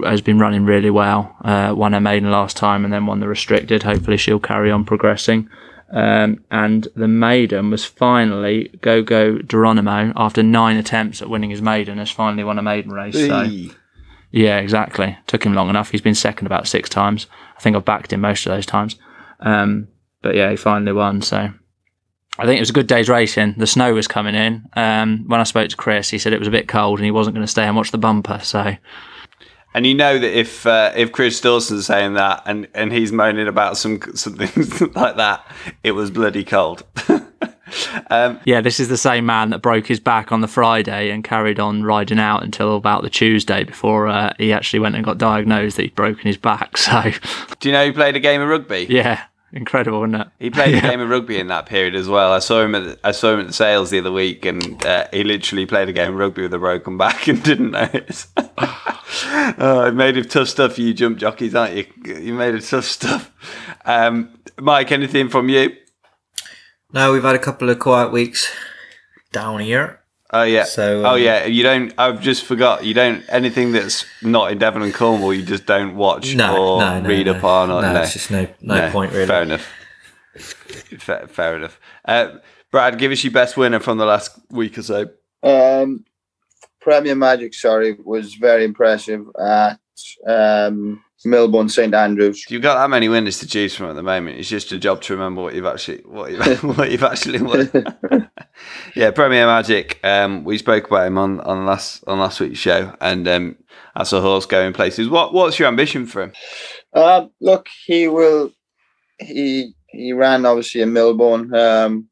has 0.04 0.20
been 0.20 0.38
running 0.38 0.64
really 0.64 0.90
well. 0.90 1.36
Uh, 1.44 1.74
won 1.76 1.92
her 1.92 2.00
maiden 2.00 2.30
last 2.30 2.56
time 2.56 2.84
and 2.84 2.92
then 2.92 3.06
won 3.06 3.20
the 3.20 3.28
restricted. 3.28 3.82
Hopefully 3.82 4.16
she'll 4.16 4.40
carry 4.40 4.70
on 4.70 4.84
progressing. 4.84 5.48
Um, 5.90 6.42
and 6.50 6.88
the 6.96 7.08
maiden 7.08 7.70
was 7.70 7.84
finally 7.84 8.70
Go 8.80 9.02
Go 9.02 9.38
Geronimo 9.38 10.12
after 10.16 10.42
nine 10.42 10.78
attempts 10.78 11.20
at 11.20 11.28
winning 11.28 11.50
his 11.50 11.60
maiden 11.60 11.98
has 11.98 12.10
finally 12.10 12.44
won 12.44 12.58
a 12.58 12.62
maiden 12.62 12.92
race. 12.92 13.14
So 13.14 13.46
yeah, 14.30 14.58
exactly. 14.58 15.18
Took 15.26 15.44
him 15.44 15.52
long 15.52 15.68
enough. 15.68 15.90
He's 15.90 16.00
been 16.00 16.14
second 16.14 16.46
about 16.46 16.66
six 16.66 16.88
times. 16.88 17.26
I 17.56 17.60
think 17.60 17.76
I've 17.76 17.84
backed 17.84 18.12
him 18.12 18.22
most 18.22 18.46
of 18.46 18.52
those 18.52 18.64
times. 18.64 18.96
Um, 19.40 19.88
but 20.22 20.34
yeah, 20.34 20.50
he 20.50 20.56
finally 20.56 20.92
won. 20.92 21.20
So 21.20 21.52
I 22.38 22.46
think 22.46 22.56
it 22.56 22.62
was 22.62 22.70
a 22.70 22.74
good 22.74 22.86
day's 22.86 23.10
racing. 23.10 23.56
The 23.58 23.66
snow 23.66 23.92
was 23.92 24.08
coming 24.08 24.34
in. 24.34 24.66
Um, 24.72 25.24
when 25.26 25.40
I 25.40 25.44
spoke 25.44 25.68
to 25.68 25.76
Chris, 25.76 26.08
he 26.08 26.18
said 26.18 26.32
it 26.32 26.38
was 26.38 26.48
a 26.48 26.52
bit 26.52 26.68
cold 26.68 26.98
and 26.98 27.04
he 27.04 27.10
wasn't 27.10 27.34
going 27.34 27.46
to 27.46 27.50
stay 27.50 27.64
and 27.64 27.76
watch 27.76 27.90
the 27.90 27.98
bumper. 27.98 28.40
So 28.42 28.76
and 29.74 29.86
you 29.86 29.94
know 29.94 30.18
that 30.18 30.38
if 30.38 30.66
uh, 30.66 30.92
if 30.94 31.12
Chris 31.12 31.40
Dawson's 31.40 31.86
saying 31.86 32.14
that 32.14 32.42
and, 32.46 32.68
and 32.74 32.92
he's 32.92 33.12
moaning 33.12 33.48
about 33.48 33.76
some 33.76 34.00
some 34.14 34.34
things 34.34 34.80
like 34.94 35.16
that, 35.16 35.46
it 35.82 35.92
was 35.92 36.10
bloody 36.10 36.44
cold. 36.44 36.84
um, 38.10 38.38
yeah, 38.44 38.60
this 38.60 38.80
is 38.80 38.88
the 38.88 38.96
same 38.96 39.26
man 39.26 39.50
that 39.50 39.62
broke 39.62 39.86
his 39.86 40.00
back 40.00 40.32
on 40.32 40.40
the 40.40 40.48
Friday 40.48 41.10
and 41.10 41.24
carried 41.24 41.58
on 41.58 41.82
riding 41.82 42.18
out 42.18 42.42
until 42.42 42.76
about 42.76 43.02
the 43.02 43.10
Tuesday 43.10 43.64
before 43.64 44.08
uh, 44.08 44.32
he 44.38 44.52
actually 44.52 44.80
went 44.80 44.94
and 44.94 45.04
got 45.04 45.18
diagnosed 45.18 45.76
that 45.76 45.82
he'd 45.82 45.94
broken 45.94 46.26
his 46.26 46.36
back. 46.36 46.76
So, 46.82 47.12
do 47.60 47.68
you 47.68 47.72
know 47.72 47.86
he 47.86 47.92
played 47.92 48.16
a 48.16 48.20
game 48.20 48.40
of 48.40 48.48
rugby? 48.48 48.86
Yeah, 48.90 49.22
incredible, 49.52 50.02
isn't 50.04 50.14
it? 50.14 50.28
He 50.38 50.50
played 50.50 50.74
a 50.78 50.80
game 50.80 51.00
of 51.00 51.08
rugby 51.08 51.38
in 51.38 51.48
that 51.48 51.66
period 51.66 51.94
as 51.94 52.08
well. 52.08 52.32
I 52.32 52.38
saw 52.38 52.62
him 52.62 52.74
at 52.74 52.98
I 53.04 53.12
saw 53.12 53.34
him 53.34 53.40
at 53.40 53.46
the 53.48 53.52
sales 53.52 53.90
the 53.90 53.98
other 53.98 54.12
week, 54.12 54.44
and 54.44 54.84
uh, 54.84 55.06
he 55.12 55.24
literally 55.24 55.66
played 55.66 55.88
a 55.88 55.92
game 55.92 56.12
of 56.12 56.18
rugby 56.18 56.42
with 56.42 56.54
a 56.54 56.58
broken 56.58 56.96
back 56.96 57.26
and 57.28 57.42
didn't 57.42 57.72
notice. 57.72 58.28
oh, 58.36 59.92
made 59.94 60.18
of 60.18 60.28
tough 60.28 60.48
stuff, 60.48 60.74
for 60.74 60.80
you 60.80 60.94
jump 60.94 61.18
jockeys, 61.18 61.54
aren't 61.54 61.74
you? 61.74 61.86
You 62.04 62.34
made 62.34 62.54
of 62.54 62.68
tough 62.68 62.84
stuff. 62.84 63.30
Um, 63.84 64.38
Mike, 64.58 64.92
anything 64.92 65.28
from 65.28 65.48
you? 65.48 65.76
No, 66.92 67.12
we've 67.12 67.22
had 67.22 67.34
a 67.34 67.38
couple 67.38 67.70
of 67.70 67.78
quiet 67.78 68.12
weeks 68.12 68.52
down 69.32 69.60
here. 69.60 70.01
Oh 70.32 70.44
yeah. 70.44 70.64
So 70.64 71.00
um, 71.00 71.06
oh 71.06 71.14
yeah, 71.16 71.44
you 71.44 71.62
don't. 71.62 71.92
I've 71.98 72.20
just 72.20 72.44
forgot. 72.44 72.84
You 72.84 72.94
don't 72.94 73.22
anything 73.28 73.72
that's 73.72 74.06
not 74.22 74.50
in 74.50 74.58
Devon 74.58 74.82
and 74.82 74.94
Cornwall. 74.94 75.34
You 75.34 75.42
just 75.42 75.66
don't 75.66 75.94
watch 75.94 76.34
no, 76.34 76.56
or 76.56 76.80
no, 76.80 77.00
no, 77.00 77.08
read 77.08 77.28
up 77.28 77.44
on. 77.44 77.70
Or, 77.70 77.82
no, 77.82 77.92
no, 77.92 78.02
it's 78.02 78.14
just 78.14 78.30
no 78.30 78.48
no, 78.60 78.90
point 78.90 79.12
really. 79.12 79.26
Fair 79.26 79.42
enough. 79.42 79.66
fair, 80.98 81.28
fair 81.28 81.56
enough. 81.56 81.78
Uh, 82.04 82.36
Brad, 82.70 82.98
give 82.98 83.12
us 83.12 83.22
your 83.22 83.32
best 83.32 83.56
winner 83.58 83.80
from 83.80 83.98
the 83.98 84.06
last 84.06 84.38
week 84.50 84.78
or 84.78 84.82
so. 84.82 85.10
Um, 85.42 86.06
Premier 86.80 87.14
Magic, 87.14 87.52
sorry, 87.52 87.98
was 88.02 88.34
very 88.34 88.64
impressive 88.64 89.26
at 89.38 89.78
um, 90.26 91.04
Millburn 91.26 91.70
St 91.70 91.94
Andrews. 91.94 92.44
You've 92.48 92.62
got 92.62 92.76
that 92.76 92.90
many 92.90 93.08
winners 93.08 93.38
to 93.40 93.46
choose 93.46 93.74
from 93.74 93.90
at 93.90 93.94
the 93.94 94.02
moment. 94.02 94.38
It's 94.38 94.48
just 94.48 94.72
a 94.72 94.78
job 94.78 95.00
to 95.02 95.12
remember 95.12 95.42
what 95.42 95.54
you've 95.54 95.66
actually 95.66 95.98
what 96.04 96.32
you've, 96.32 96.64
what 96.76 96.90
you've 96.90 97.02
actually 97.02 97.42
won. 97.42 97.70
yeah, 98.94 99.10
Premier 99.10 99.46
Magic. 99.46 100.00
Um, 100.04 100.44
we 100.44 100.58
spoke 100.58 100.86
about 100.86 101.06
him 101.06 101.18
on, 101.18 101.40
on 101.40 101.66
last 101.66 102.04
on 102.06 102.18
last 102.18 102.40
week's 102.40 102.58
show, 102.58 102.94
and 103.00 103.26
um, 103.28 103.56
that's 103.94 104.12
a 104.12 104.20
horse 104.20 104.46
going 104.46 104.72
places. 104.72 105.08
What 105.08 105.32
what's 105.32 105.58
your 105.58 105.68
ambition 105.68 106.06
for 106.06 106.22
him? 106.22 106.32
Uh, 106.92 107.26
look, 107.40 107.68
he 107.86 108.08
will. 108.08 108.52
He 109.18 109.74
he 109.86 110.12
ran 110.12 110.46
obviously 110.46 110.80
in 110.80 110.90
Milborne. 110.90 111.54
Um, 111.56 112.08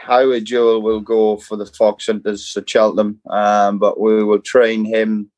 Highway 0.00 0.40
Jewel 0.40 0.82
will 0.82 1.00
go 1.00 1.36
for 1.36 1.56
the 1.56 1.66
Fox 1.66 2.06
Hunters 2.06 2.56
at 2.56 2.68
Cheltenham, 2.68 3.20
um, 3.28 3.78
but 3.78 4.00
we 4.00 4.24
will 4.24 4.40
train 4.40 4.84
him 4.84 5.30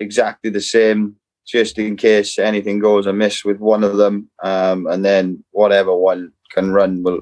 exactly 0.00 0.50
the 0.50 0.60
same, 0.60 1.16
just 1.46 1.78
in 1.78 1.96
case 1.96 2.38
anything 2.38 2.78
goes 2.78 3.06
amiss 3.06 3.44
with 3.44 3.58
one 3.58 3.84
of 3.84 3.96
them, 3.96 4.30
um, 4.42 4.86
and 4.86 5.04
then 5.04 5.44
whatever 5.50 5.94
one 5.94 6.32
can 6.50 6.72
run 6.72 7.02
will. 7.02 7.20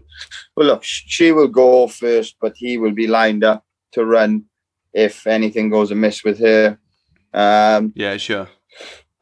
Well, 0.57 0.67
look, 0.67 0.83
she 0.85 1.33
will 1.33 1.49
go 1.49 1.87
first, 1.87 2.37
but 2.41 2.55
he 2.57 2.79
will 2.79 2.93
be 2.93 3.07
lined 3.07 3.45
up 3.45 3.65
to 3.93 4.05
run 4.05 4.45
if 4.93 5.27
anything 5.27 5.71
goes 5.71 5.91
amiss 5.91 6.25
with 6.25 6.39
her. 6.41 6.79
Um, 7.33 7.93
yeah, 7.95 8.17
sure. 8.17 8.49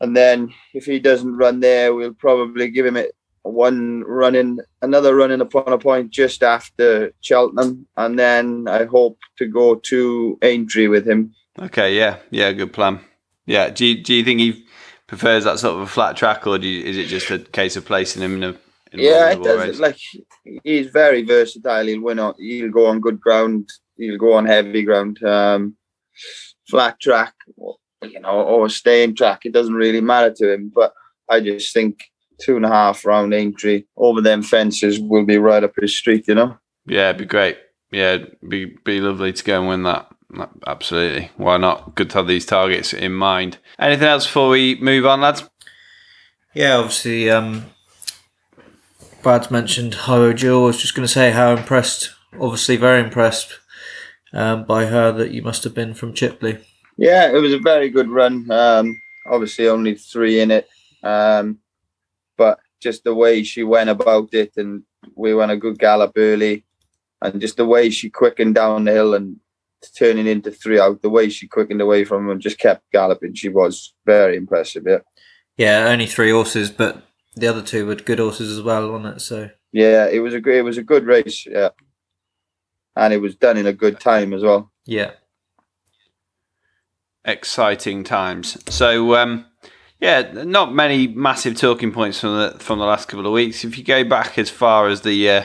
And 0.01 0.17
then 0.17 0.55
if 0.75 0.85
he 0.85 0.99
doesn't 0.99 1.37
run 1.37 1.61
there, 1.61 1.95
we'll 1.95 2.15
probably 2.15 2.71
give 2.71 2.87
him 2.87 2.97
it 2.97 3.15
one 3.43 4.03
running, 4.05 4.59
another 4.83 5.15
running 5.15 5.41
upon 5.41 5.73
a 5.73 5.79
point 5.79 6.11
just 6.11 6.43
after 6.43 7.13
Cheltenham, 7.21 7.87
and 7.97 8.19
then 8.19 8.67
I 8.69 8.85
hope 8.85 9.19
to 9.39 9.47
go 9.47 9.77
to 9.77 10.39
Aintree 10.43 10.89
with 10.89 11.07
him. 11.07 11.35
Okay, 11.59 11.97
yeah, 11.97 12.19
yeah, 12.31 12.53
good 12.53 12.73
plan. 12.73 13.01
Yeah, 13.47 13.71
do 13.71 13.87
you, 13.87 14.03
do 14.03 14.15
you 14.15 14.25
think 14.25 14.41
he 14.41 14.65
prefers 15.09 15.43
that 15.45 15.59
sort 15.59 15.75
of 15.75 15.81
a 15.81 15.87
flat 15.87 16.17
track, 16.17 16.47
or 16.47 16.57
you, 16.59 16.85
is 16.85 16.97
it 16.97 17.07
just 17.07 17.31
a 17.31 17.41
case 17.41 17.75
of 17.77 17.85
placing 17.85 18.23
him 18.23 18.41
in 18.41 18.45
a 18.45 18.55
Yeah, 18.93 19.31
it 19.31 19.39
in 19.39 19.43
does. 19.43 19.67
race. 19.67 19.81
Like 19.81 19.99
he's 20.63 20.87
very 20.89 21.25
versatile. 21.25 21.87
He'll 21.87 22.03
win 22.03 22.21
on. 22.21 22.35
He'll 22.39 22.71
go 22.71 22.87
on 22.87 23.01
good 23.01 23.21
ground. 23.21 23.69
He'll 23.97 24.19
go 24.19 24.35
on 24.35 24.47
heavy 24.47 24.85
ground, 24.85 25.21
um, 25.25 25.77
flat 26.71 27.01
track, 27.01 27.35
or, 27.57 27.77
you 28.03 28.21
know, 28.21 28.43
or 28.43 28.69
staying 28.69 29.17
track. 29.17 29.41
It 29.45 29.53
doesn't 29.53 29.75
really 29.75 30.01
matter 30.01 30.33
to 30.37 30.53
him. 30.53 30.71
But 30.73 30.93
I 31.29 31.41
just 31.41 31.75
think 31.75 32.05
two 32.41 32.55
and 32.55 32.65
a 32.65 32.69
half 32.69 33.05
round 33.05 33.35
Aintree 33.35 33.85
over 33.97 34.21
them 34.21 34.43
fences 34.43 35.01
will 35.01 35.25
be 35.25 35.39
right 35.39 35.65
up 35.65 35.73
his 35.81 35.97
street. 35.97 36.29
You 36.29 36.37
know. 36.37 36.59
Yeah, 36.87 37.09
it'd 37.09 37.19
be 37.19 37.25
great. 37.25 37.59
Yeah, 37.91 38.13
it'd 38.15 38.37
be 38.47 38.77
be 38.85 39.01
lovely 39.01 39.33
to 39.33 39.45
go 39.45 39.59
and 39.59 39.69
win 39.69 39.83
that. 39.85 40.11
That- 40.31 40.51
Absolutely. 40.67 41.31
Why 41.37 41.57
not? 41.57 41.95
Good 41.95 42.11
to 42.11 42.19
have 42.19 42.27
these 42.29 42.45
targets 42.47 42.93
in 42.93 43.13
mind. 43.15 43.59
Anything 43.79 44.09
else 44.09 44.27
before 44.27 44.51
we 44.51 44.77
move 44.81 45.07
on, 45.07 45.21
lads? 45.21 45.49
Yeah, 46.55 46.77
obviously, 46.77 47.31
um, 47.31 47.67
Brad's 49.23 49.51
mentioned 49.51 49.95
Highway 49.95 50.35
Jewel. 50.35 50.65
I 50.65 50.67
was 50.67 50.81
just 50.81 50.95
going 50.95 51.07
to 51.07 51.13
say 51.13 51.31
how 51.31 51.53
impressed, 51.53 52.11
obviously, 52.39 52.77
very 52.77 53.01
impressed 53.01 53.59
um, 54.33 54.65
by 54.65 54.87
her 54.87 55.13
that 55.13 55.31
you 55.31 55.43
must 55.43 55.65
have 55.65 55.75
been 55.75 55.95
from 55.95 56.15
Chipley. 56.15 56.63
Yeah, 56.97 57.31
it 57.31 57.41
was 57.41 57.53
a 57.53 57.59
very 57.59 57.91
good 57.91 58.09
run. 58.11 58.51
Um, 58.51 59.01
obviously, 59.31 59.69
only 59.69 59.95
three 59.95 60.41
in 60.41 60.51
it, 60.51 60.69
um, 61.03 61.59
but 62.37 62.59
just 62.81 63.05
the 63.05 63.15
way 63.15 63.43
she 63.45 63.63
went 63.63 63.91
about 63.91 64.35
it, 64.35 64.57
and 64.57 64.83
we 65.15 65.35
went 65.35 65.53
a 65.53 65.57
good 65.57 65.79
gallop 65.79 66.13
early, 66.17 66.65
and 67.23 67.41
just 67.41 67.57
the 67.57 67.67
way 67.67 67.91
she 67.91 68.11
quickened 68.11 68.57
down 68.57 68.85
the 68.85 68.93
hill 68.93 69.15
and 69.15 69.37
turning 69.97 70.27
into 70.27 70.51
three 70.51 70.79
out, 70.81 71.03
the 71.03 71.11
way 71.11 71.29
she 71.29 71.47
quickened 71.49 71.81
away 71.81 72.05
from 72.05 72.25
him 72.25 72.31
and 72.31 72.41
just 72.41 72.59
kept 72.59 72.91
galloping, 72.93 73.35
she 73.35 73.49
was 73.49 73.95
very 74.07 74.37
impressive. 74.37 74.85
Yeah, 74.87 74.99
Yeah, 75.57 75.87
only 75.89 76.07
three 76.07 76.31
horses, 76.31 76.71
but 76.71 77.03
the 77.37 77.47
other 77.49 77.63
two 77.63 77.87
were 77.87 77.95
good 77.95 78.19
horses 78.19 78.57
as 78.57 78.63
well, 78.63 78.91
wasn't 78.91 79.17
it? 79.17 79.21
So 79.21 79.51
yeah, 79.73 80.07
it 80.07 80.21
was 80.21 80.35
a 80.35 80.41
good, 80.41 80.55
it 80.57 80.63
was 80.63 80.79
a 80.79 80.83
good 80.83 81.05
race. 81.05 81.47
Yeah, 81.47 81.71
and 82.97 83.13
it 83.13 83.21
was 83.21 83.37
done 83.37 83.57
in 83.57 83.67
a 83.67 83.73
good 83.73 84.01
time 84.01 84.33
as 84.33 84.43
well. 84.43 84.73
yeah, 84.87 85.13
Exciting 87.25 88.05
times. 88.05 88.57
So, 88.73 89.15
um, 89.15 89.45
yeah, 90.01 90.23
not 90.33 90.75
many 90.75 91.09
massive 91.09 91.57
talking 91.57 91.93
points 91.93 92.21
from 92.21 92.39
the 92.39 92.59
from 92.59 92.79
the 92.79 92.87
last 92.87 93.09
couple 93.09 93.27
of 93.27 93.33
weeks. 93.33 93.65
If 93.65 93.77
you 93.77 93.85
go 93.85 94.03
back 94.05 94.39
as 94.39 94.49
far 94.49 94.89
as 94.89 95.03
the 95.03 95.29
uh, 95.31 95.45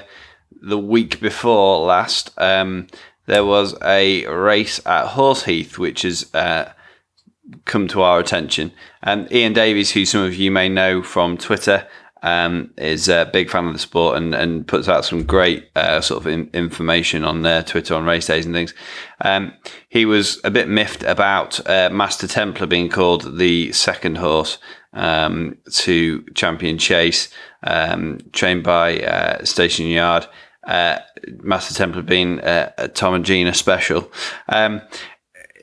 the 0.62 0.78
week 0.78 1.20
before 1.20 1.86
last, 1.86 2.32
um, 2.38 2.88
there 3.26 3.46
was 3.46 3.76
a 3.82 4.26
race 4.28 4.80
at 4.86 5.08
Horseheath, 5.08 5.78
which 5.78 6.02
has 6.02 6.34
uh, 6.34 6.72
come 7.66 7.88
to 7.90 8.02
our 8.02 8.20
attention. 8.20 8.72
And 9.02 9.32
Ian 9.32 9.54
Davies, 9.54 9.92
who 9.92 10.06
some 10.06 10.22
of 10.22 10.36
you 10.36 10.52
may 10.52 10.70
know 10.70 11.02
from 11.02 11.38
Twitter, 11.38 11.88
um, 12.24 12.74
is 12.78 13.10
a 13.10 13.30
big 13.32 13.50
fan 13.50 13.68
of 13.68 13.74
the 13.74 13.80
sport 13.80 14.18
and, 14.18 14.34
and 14.34 14.66
puts 14.66 14.88
out 14.88 15.04
some 15.04 15.24
great 15.24 15.70
uh, 15.76 16.00
sort 16.00 16.22
of 16.22 16.28
in, 16.28 16.50
information 16.54 17.26
on 17.26 17.42
their 17.42 17.62
Twitter 17.64 17.94
on 17.96 18.06
race 18.06 18.28
days 18.28 18.46
and 18.46 18.56
things. 18.56 18.74
Um, 19.22 19.54
he 19.90 20.06
was 20.06 20.40
a 20.46 20.50
bit 20.50 20.70
miffed 20.70 21.04
about 21.04 21.66
uh, 21.70 21.90
Master 21.92 22.26
Templar 22.26 22.66
being 22.66 22.90
called 22.90 23.38
the 23.38 23.74
second 23.74 24.18
horse 24.18 24.58
um, 24.94 25.58
to 25.72 26.24
Champion 26.34 26.78
Chase, 26.78 27.30
um, 27.64 28.20
trained 28.32 28.64
by 28.64 29.00
uh, 29.00 29.44
Station 29.44 29.88
Yard. 29.88 30.26
Uh, 30.66 31.00
Master 31.42 31.74
Templar 31.74 32.02
being 32.02 32.40
uh, 32.40 32.72
a 32.78 32.88
Tom 32.88 33.14
and 33.14 33.26
Gina 33.26 33.54
special. 33.54 34.12
Um, 34.48 34.82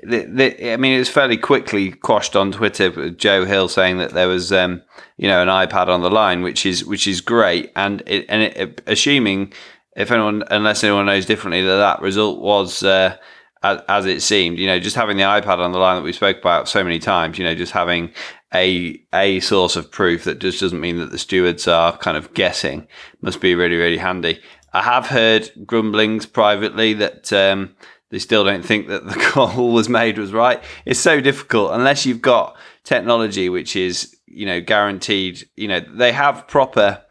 the, 0.03 0.25
the, 0.25 0.73
I 0.73 0.77
mean, 0.77 0.93
it 0.93 0.99
was 0.99 1.09
fairly 1.09 1.37
quickly 1.37 1.93
quashed 1.93 2.35
on 2.35 2.53
Twitter. 2.53 2.91
with 2.91 3.19
Joe 3.19 3.45
Hill 3.45 3.69
saying 3.69 3.99
that 3.99 4.13
there 4.13 4.29
was, 4.29 4.53
um, 4.53 4.83
you 5.17 5.29
know, 5.29 5.43
an 5.43 5.49
iPad 5.49 5.89
on 5.89 6.03
the 6.03 6.11
line, 6.11 6.43
which 6.43 6.65
is 6.65 6.85
which 6.85 7.07
is 7.07 7.21
great, 7.21 7.71
and 7.77 8.03
it, 8.07 8.25
and 8.29 8.43
it, 8.43 8.83
assuming 8.87 9.53
if 9.97 10.11
anyone, 10.11 10.43
unless 10.51 10.83
anyone 10.85 11.07
knows 11.07 11.27
differently, 11.27 11.63
that 11.63 11.77
that 11.77 12.01
result 12.01 12.41
was 12.41 12.83
uh, 12.83 13.17
as, 13.63 13.81
as 13.89 14.07
it 14.07 14.23
seemed. 14.23 14.59
You 14.59 14.67
know, 14.67 14.81
just 14.81 14.97
having 14.97 15.17
the 15.17 15.25
iPad 15.25 15.59
on 15.59 15.73
the 15.73 15.79
line 15.79 15.97
that 15.97 16.03
we 16.03 16.13
spoke 16.13 16.39
about 16.39 16.69
so 16.69 16.83
many 16.83 16.99
times. 16.99 17.39
You 17.39 17.45
know, 17.45 17.55
just 17.55 17.73
having 17.73 18.13
a 18.55 19.01
a 19.13 19.41
source 19.41 19.77
of 19.77 19.91
proof 19.91 20.25
that 20.25 20.39
just 20.39 20.61
doesn't 20.61 20.81
mean 20.81 20.99
that 20.99 21.11
the 21.11 21.19
stewards 21.19 21.69
are 21.69 21.97
kind 21.99 22.17
of 22.17 22.33
guessing 22.35 22.87
must 23.21 23.41
be 23.41 23.55
really 23.55 23.77
really 23.77 23.99
handy. 23.99 24.41
I 24.73 24.83
have 24.83 25.07
heard 25.07 25.51
grumblings 25.67 26.27
privately 26.27 26.95
that. 26.95 27.33
Um, 27.33 27.75
they 28.11 28.19
still 28.19 28.45
don't 28.45 28.65
think 28.65 28.89
that 28.89 29.07
the 29.07 29.15
call 29.21 29.73
was 29.73 29.89
made 29.89 30.19
was 30.19 30.33
right. 30.33 30.63
It's 30.85 31.01
so 31.01 31.21
difficult 31.21 31.73
unless 31.73 32.05
you've 32.05 32.21
got 32.21 32.57
technology 32.85 33.49
which 33.49 33.77
is 33.77 34.17
you 34.27 34.47
know 34.47 34.61
guaranteed. 34.61 35.49
You 35.57 35.69
know 35.69 35.81
they 35.81 36.13
have 36.13 36.47
proper. 36.47 37.03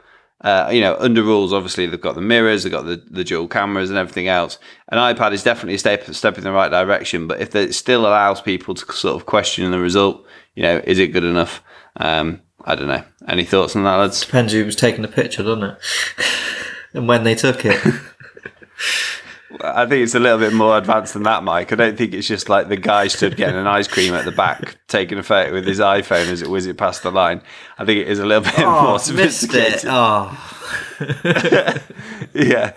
Uh, 0.41 0.69
you 0.71 0.79
know, 0.79 0.95
under 0.99 1.21
rules, 1.21 1.51
obviously 1.51 1.85
they've 1.85 1.99
got 1.99 2.15
the 2.15 2.21
mirrors, 2.21 2.63
they've 2.63 2.71
got 2.71 2.85
the, 2.85 3.03
the 3.11 3.25
dual 3.25 3.45
cameras 3.45 3.89
and 3.89 3.99
everything 3.99 4.29
else. 4.29 4.57
An 4.87 4.97
iPad 4.97 5.33
is 5.33 5.43
definitely 5.43 5.73
a 5.73 5.79
step, 5.79 6.05
step 6.13 6.37
in 6.37 6.45
the 6.45 6.51
right 6.53 6.71
direction, 6.71 7.27
but 7.27 7.41
if 7.41 7.53
it 7.57 7.75
still 7.75 8.07
allows 8.07 8.39
people 8.39 8.73
to 8.73 8.93
sort 8.93 9.17
of 9.17 9.25
question 9.25 9.69
the 9.69 9.79
result, 9.79 10.25
you 10.55 10.63
know, 10.63 10.81
is 10.85 10.97
it 10.97 11.07
good 11.07 11.25
enough? 11.25 11.61
Um, 11.97 12.41
I 12.63 12.75
don't 12.75 12.87
know. 12.87 13.03
Any 13.27 13.43
thoughts 13.43 13.75
on 13.75 13.83
that, 13.83 13.97
lads? 13.97 14.21
depends 14.21 14.53
who 14.53 14.63
was 14.63 14.77
taking 14.77 15.01
the 15.01 15.09
picture, 15.09 15.43
doesn't 15.43 15.61
it? 15.63 15.77
and 16.93 17.07
when 17.07 17.23
they 17.23 17.35
took 17.35 17.65
it. 17.65 17.79
I 19.61 19.87
think 19.87 20.03
it's 20.03 20.15
a 20.15 20.19
little 20.19 20.37
bit 20.37 20.53
more 20.53 20.77
advanced 20.77 21.13
than 21.15 21.23
that, 21.23 21.43
Mike. 21.43 21.73
I 21.73 21.75
don't 21.75 21.97
think 21.97 22.13
it's 22.13 22.27
just 22.27 22.49
like 22.49 22.69
the 22.69 22.77
guy 22.77 23.07
stood 23.07 23.35
getting 23.35 23.55
an 23.55 23.65
ice 23.65 23.87
cream 23.87 24.13
at 24.13 24.23
the 24.23 24.31
back, 24.31 24.77
taking 24.87 25.17
a 25.17 25.23
photo 25.23 25.51
with 25.51 25.65
his 25.65 25.79
iPhone 25.79 26.27
as 26.27 26.41
it 26.41 26.49
whizzed 26.49 26.77
past 26.77 27.01
the 27.01 27.11
line. 27.11 27.41
I 27.77 27.85
think 27.85 27.99
it 27.99 28.07
is 28.07 28.19
a 28.19 28.25
little 28.25 28.43
bit 28.43 28.59
more 28.59 28.93
missed 28.93 29.09
it. 29.09 29.17
sophisticated. 29.17 29.85
Oh, 29.85 30.59
yeah, 32.33 32.73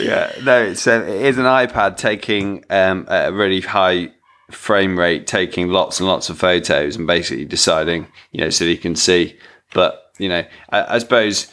yeah. 0.00 0.32
No, 0.42 0.62
it's 0.62 0.86
um, 0.86 1.02
it 1.02 1.22
is 1.22 1.36
an 1.36 1.44
iPad 1.44 1.98
taking 1.98 2.64
um, 2.70 3.06
a 3.08 3.30
really 3.30 3.60
high 3.60 4.10
frame 4.50 4.98
rate, 4.98 5.26
taking 5.26 5.68
lots 5.68 6.00
and 6.00 6.08
lots 6.08 6.30
of 6.30 6.38
photos, 6.38 6.96
and 6.96 7.06
basically 7.06 7.44
deciding, 7.44 8.06
you 8.32 8.40
know, 8.40 8.50
so 8.50 8.64
that 8.64 8.70
you 8.70 8.78
can 8.78 8.96
see. 8.96 9.38
But 9.74 10.12
you 10.18 10.30
know, 10.30 10.44
I, 10.70 10.94
I 10.94 10.98
suppose, 10.98 11.52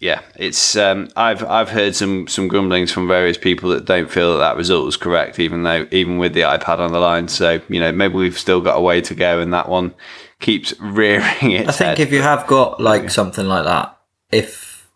yeah, 0.00 0.22
it's. 0.36 0.76
Um, 0.76 1.08
I've 1.16 1.44
I've 1.44 1.70
heard 1.70 1.94
some 1.94 2.26
some 2.26 2.48
grumblings 2.48 2.90
from 2.90 3.06
various 3.06 3.38
people 3.38 3.70
that 3.70 3.84
don't 3.84 4.10
feel 4.10 4.32
that 4.32 4.38
that 4.38 4.56
result 4.56 4.84
was 4.84 4.96
correct, 4.96 5.38
even 5.38 5.62
though 5.62 5.86
even 5.90 6.18
with 6.18 6.34
the 6.34 6.40
iPad 6.42 6.78
on 6.78 6.92
the 6.92 6.98
line. 6.98 7.28
So 7.28 7.60
you 7.68 7.80
know, 7.80 7.92
maybe 7.92 8.14
we've 8.14 8.38
still 8.38 8.60
got 8.60 8.76
a 8.76 8.80
way 8.80 9.00
to 9.02 9.14
go, 9.14 9.38
and 9.38 9.52
that 9.54 9.68
one 9.68 9.94
keeps 10.40 10.74
rearing 10.80 11.52
its 11.52 11.68
I 11.68 11.72
think 11.72 11.98
head. 11.98 12.00
if 12.00 12.12
you 12.12 12.22
have 12.22 12.46
got 12.46 12.80
like 12.80 13.10
something 13.10 13.46
like 13.46 13.64
that, 13.64 13.96
if 14.32 14.88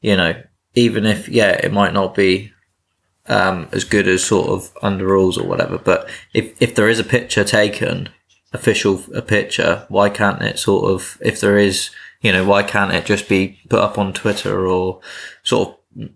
you 0.00 0.16
know, 0.16 0.42
even 0.74 1.06
if 1.06 1.28
yeah, 1.28 1.52
it 1.52 1.72
might 1.72 1.94
not 1.94 2.14
be 2.14 2.52
um, 3.26 3.68
as 3.72 3.84
good 3.84 4.08
as 4.08 4.24
sort 4.24 4.48
of 4.48 4.70
under 4.82 5.06
rules 5.06 5.38
or 5.38 5.46
whatever, 5.46 5.78
but 5.78 6.10
if 6.34 6.60
if 6.60 6.74
there 6.74 6.88
is 6.88 6.98
a 6.98 7.04
picture 7.04 7.44
taken, 7.44 8.08
official 8.52 9.02
a 9.14 9.22
picture, 9.22 9.86
why 9.88 10.08
can't 10.10 10.42
it 10.42 10.58
sort 10.58 10.90
of 10.90 11.18
if 11.20 11.40
there 11.40 11.56
is, 11.56 11.90
you 12.24 12.32
know, 12.32 12.42
why 12.42 12.62
can't 12.62 12.90
it 12.90 13.04
just 13.04 13.28
be 13.28 13.60
put 13.68 13.80
up 13.80 13.98
on 13.98 14.14
Twitter 14.14 14.66
or 14.66 15.00
sort 15.42 15.68
of 15.68 16.08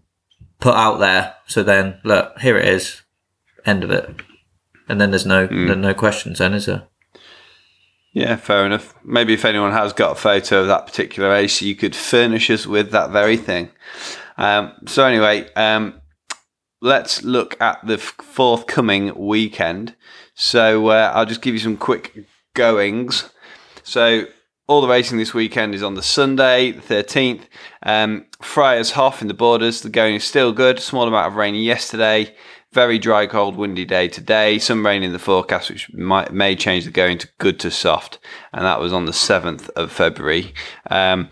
put 0.58 0.74
out 0.74 1.00
there? 1.00 1.34
So 1.46 1.62
then 1.62 2.00
look, 2.02 2.38
here 2.38 2.56
it 2.56 2.66
is, 2.66 3.02
end 3.66 3.84
of 3.84 3.90
it, 3.90 4.16
and 4.88 4.98
then 4.98 5.10
there's 5.10 5.26
no 5.26 5.46
there's 5.46 5.76
no 5.76 5.92
questions 5.92 6.38
then, 6.38 6.54
is 6.54 6.64
there? 6.64 6.84
Yeah, 8.14 8.36
fair 8.36 8.64
enough. 8.64 8.94
Maybe 9.04 9.34
if 9.34 9.44
anyone 9.44 9.72
has 9.72 9.92
got 9.92 10.12
a 10.12 10.14
photo 10.14 10.62
of 10.62 10.68
that 10.68 10.86
particular 10.86 11.28
race, 11.28 11.60
you 11.60 11.76
could 11.76 11.94
furnish 11.94 12.48
us 12.48 12.66
with 12.66 12.90
that 12.90 13.10
very 13.10 13.36
thing. 13.36 13.68
Um, 14.38 14.72
so 14.86 15.04
anyway, 15.04 15.52
um, 15.54 16.00
let's 16.80 17.22
look 17.22 17.60
at 17.60 17.86
the 17.86 17.94
f- 17.94 18.14
forthcoming 18.22 19.14
weekend. 19.14 19.94
So 20.34 20.88
uh, 20.88 21.12
I'll 21.14 21.26
just 21.26 21.42
give 21.42 21.52
you 21.52 21.60
some 21.60 21.76
quick 21.76 22.24
goings. 22.54 23.28
So 23.82 24.24
all 24.68 24.82
the 24.82 24.88
racing 24.88 25.16
this 25.16 25.32
weekend 25.32 25.75
is 25.75 25.82
on 25.82 25.94
the 25.94 26.02
Sunday, 26.02 26.72
the 26.72 26.82
13th. 26.82 27.44
Um, 27.82 28.26
Friars 28.42 28.92
Haugh 28.92 29.20
in 29.22 29.26
the 29.26 29.34
borders. 29.34 29.80
The 29.80 29.88
going 29.88 30.14
is 30.14 30.25
still 30.25 30.52
good. 30.52 30.78
Small 30.78 31.08
amount 31.08 31.26
of 31.26 31.37
rain 31.37 31.54
yesterday. 31.54 32.34
Very 32.72 32.98
dry, 32.98 33.26
cold, 33.26 33.56
windy 33.56 33.87
day 33.87 34.08
today. 34.08 34.58
Some 34.58 34.84
rain 34.84 35.02
in 35.02 35.12
the 35.12 35.18
forecast, 35.18 35.70
which 35.70 35.90
might 35.94 36.34
may 36.34 36.54
change 36.54 36.84
the 36.84 36.90
going 36.90 37.16
to 37.16 37.28
good 37.38 37.58
to 37.60 37.70
soft, 37.70 38.18
and 38.52 38.62
that 38.66 38.78
was 38.78 38.92
on 38.92 39.06
the 39.06 39.12
seventh 39.14 39.70
of 39.70 39.90
February. 39.90 40.52
Um, 40.90 41.30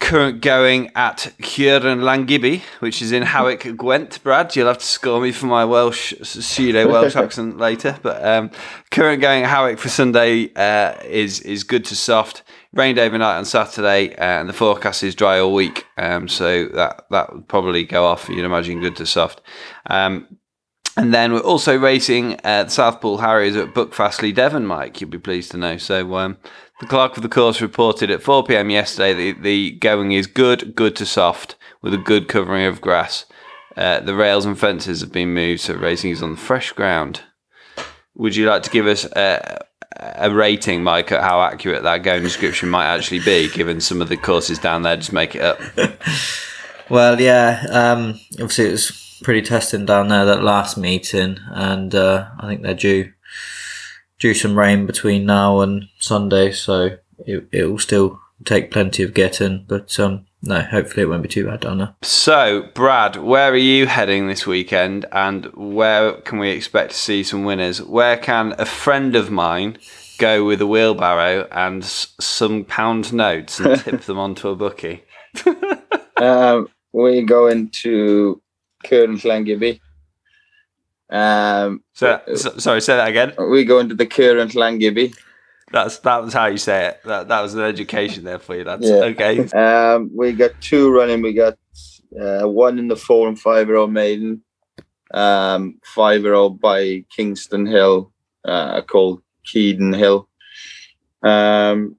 current 0.00 0.40
going 0.40 0.90
at 0.96 1.32
Curre 1.40 1.86
and 1.86 2.02
Llangibby, 2.02 2.62
which 2.80 3.00
is 3.00 3.12
in 3.12 3.22
Howick, 3.22 3.76
Gwent. 3.76 4.20
Brad, 4.24 4.56
you'll 4.56 4.66
have 4.66 4.78
to 4.78 4.84
score 4.84 5.20
me 5.20 5.30
for 5.30 5.46
my 5.46 5.64
Welsh 5.64 6.14
pseudo 6.22 6.90
Welsh 6.90 7.14
accent 7.24 7.58
later. 7.58 7.96
But 8.02 8.24
um, 8.26 8.50
current 8.90 9.20
going 9.20 9.44
at 9.44 9.50
Howick 9.50 9.78
for 9.78 9.88
Sunday 9.88 10.52
uh, 10.54 10.94
is 11.04 11.40
is 11.40 11.62
good 11.62 11.84
to 11.86 11.96
soft. 11.96 12.42
Rained 12.72 12.98
overnight 12.98 13.36
on 13.36 13.44
Saturday, 13.44 14.14
uh, 14.16 14.40
and 14.40 14.48
the 14.48 14.52
forecast 14.52 15.02
is 15.02 15.14
dry 15.14 15.38
all 15.38 15.54
week. 15.54 15.86
Um, 15.96 16.28
so 16.28 16.66
that 16.66 17.04
that 17.10 17.32
would 17.32 17.46
probably 17.46 17.84
go 17.84 18.04
off. 18.04 18.28
You'd 18.28 18.44
imagine 18.44 18.80
good 18.80 18.96
to 18.96 19.06
soft. 19.06 19.40
Um, 19.86 20.38
and 20.96 21.14
then 21.14 21.32
we're 21.32 21.40
also 21.40 21.78
racing 21.78 22.34
uh, 22.44 22.64
the 22.64 22.70
Southpool 22.70 23.20
Harriers 23.20 23.56
at 23.56 23.74
Buckfastleigh, 23.74 24.34
Devon, 24.34 24.66
Mike. 24.66 25.00
You'll 25.00 25.10
be 25.10 25.18
pleased 25.18 25.52
to 25.52 25.56
know. 25.56 25.76
So 25.76 26.16
um, 26.16 26.36
the 26.80 26.86
clerk 26.86 27.16
of 27.16 27.22
the 27.22 27.28
course 27.28 27.60
reported 27.60 28.10
at 28.10 28.22
4 28.22 28.44
p.m. 28.44 28.70
yesterday 28.70 29.32
that 29.32 29.42
the 29.42 29.72
going 29.72 30.12
is 30.12 30.26
good, 30.26 30.74
good 30.74 30.96
to 30.96 31.06
soft, 31.06 31.56
with 31.82 31.94
a 31.94 31.98
good 31.98 32.28
covering 32.28 32.64
of 32.64 32.80
grass. 32.80 33.26
Uh, 33.76 34.00
the 34.00 34.14
rails 34.14 34.44
and 34.44 34.58
fences 34.58 35.00
have 35.00 35.12
been 35.12 35.32
moved, 35.32 35.60
so 35.60 35.74
racing 35.74 36.10
is 36.10 36.22
on 36.22 36.36
fresh 36.36 36.72
ground. 36.72 37.22
Would 38.14 38.34
you 38.34 38.46
like 38.46 38.62
to 38.64 38.70
give 38.70 38.86
us 38.86 39.04
a, 39.04 39.64
a 39.96 40.30
rating, 40.30 40.82
Mike, 40.82 41.12
at 41.12 41.22
how 41.22 41.40
accurate 41.40 41.84
that 41.84 42.02
going 42.02 42.22
description 42.22 42.68
might 42.68 42.86
actually 42.86 43.20
be, 43.20 43.48
given 43.50 43.80
some 43.80 44.02
of 44.02 44.08
the 44.08 44.16
courses 44.16 44.58
down 44.58 44.82
there? 44.82 44.96
Just 44.96 45.12
make 45.12 45.34
it 45.34 45.42
up. 45.42 45.60
Well, 46.90 47.20
yeah. 47.20 47.64
Um, 47.70 48.18
obviously, 48.32 48.66
it 48.66 48.72
was 48.72 49.20
pretty 49.22 49.42
testing 49.42 49.86
down 49.86 50.08
there 50.08 50.24
that 50.24 50.42
last 50.42 50.76
meeting, 50.76 51.38
and 51.52 51.94
uh, 51.94 52.28
I 52.36 52.48
think 52.48 52.62
they're 52.62 52.74
due 52.74 53.12
due 54.20 54.34
some 54.34 54.56
rain 54.56 54.86
between 54.86 55.26
now 55.26 55.60
and 55.60 55.88
Sunday, 55.98 56.52
so 56.52 56.96
it 57.26 57.48
it 57.50 57.64
will 57.64 57.78
still 57.78 58.20
take 58.44 58.70
plenty 58.70 59.02
of 59.02 59.14
getting. 59.14 59.64
But 59.66 59.98
um, 59.98 60.26
no, 60.42 60.60
hopefully 60.60 61.02
it 61.02 61.06
won't 61.08 61.22
be 61.22 61.28
too 61.28 61.46
bad 61.46 61.60
down 61.60 61.78
there. 61.78 61.94
So, 62.02 62.68
Brad, 62.74 63.16
where 63.16 63.52
are 63.52 63.56
you 63.56 63.86
heading 63.86 64.28
this 64.28 64.46
weekend, 64.46 65.06
and 65.12 65.46
where 65.54 66.12
can 66.12 66.38
we 66.38 66.50
expect 66.50 66.92
to 66.92 66.96
see 66.96 67.22
some 67.22 67.44
winners? 67.44 67.82
Where 67.82 68.16
can 68.16 68.54
a 68.58 68.64
friend 68.66 69.16
of 69.16 69.30
mine 69.30 69.78
go 70.18 70.44
with 70.44 70.60
a 70.60 70.66
wheelbarrow 70.66 71.48
and 71.50 71.82
s- 71.82 72.14
some 72.20 72.64
pound 72.64 73.12
notes 73.12 73.58
and 73.58 73.80
tip 73.84 74.02
them 74.02 74.18
onto 74.18 74.48
a 74.48 74.56
bookie? 74.56 75.02
Um, 76.16 76.68
we 76.92 77.22
go 77.22 77.46
into 77.48 78.42
Curre 78.84 79.04
and 79.04 79.18
Llangibby. 79.18 79.80
Um, 81.10 81.82
So, 81.92 82.20
so, 82.36 82.56
sorry, 82.58 82.80
say 82.80 82.96
that 82.96 83.08
again. 83.08 83.32
we 83.50 83.64
go 83.64 83.78
into 83.80 83.94
the 83.94 84.06
Curre 84.06 84.38
and 84.38 84.50
Llangibby. 84.52 85.14
That's 85.72 85.98
that 86.00 86.22
was 86.22 86.32
how 86.32 86.46
you 86.46 86.56
say 86.56 86.86
it. 86.88 87.00
That 87.04 87.28
that 87.28 87.40
was 87.42 87.54
an 87.54 87.60
education 87.62 88.24
there 88.24 88.38
for 88.40 88.56
you. 88.56 88.64
That's 88.64 88.86
Yeah. 88.88 89.04
okay. 89.12 89.48
Um, 89.54 90.10
we 90.14 90.32
got 90.32 90.52
two 90.60 90.90
running. 90.90 91.22
We 91.22 91.32
got 91.32 91.56
uh, 92.20 92.48
one 92.48 92.78
in 92.78 92.88
the 92.88 92.96
four 92.96 93.28
and 93.28 93.38
five 93.38 93.68
year 93.68 93.76
old 93.76 93.92
maiden, 93.92 94.42
um, 95.14 95.78
five 95.84 96.22
year 96.22 96.34
old 96.34 96.60
by 96.60 97.04
Kingston 97.14 97.66
Hill, 97.66 98.12
uh, 98.44 98.82
called 98.82 99.22
Keeden 99.46 99.96
Hill. 99.96 100.28
Um, 101.22 101.96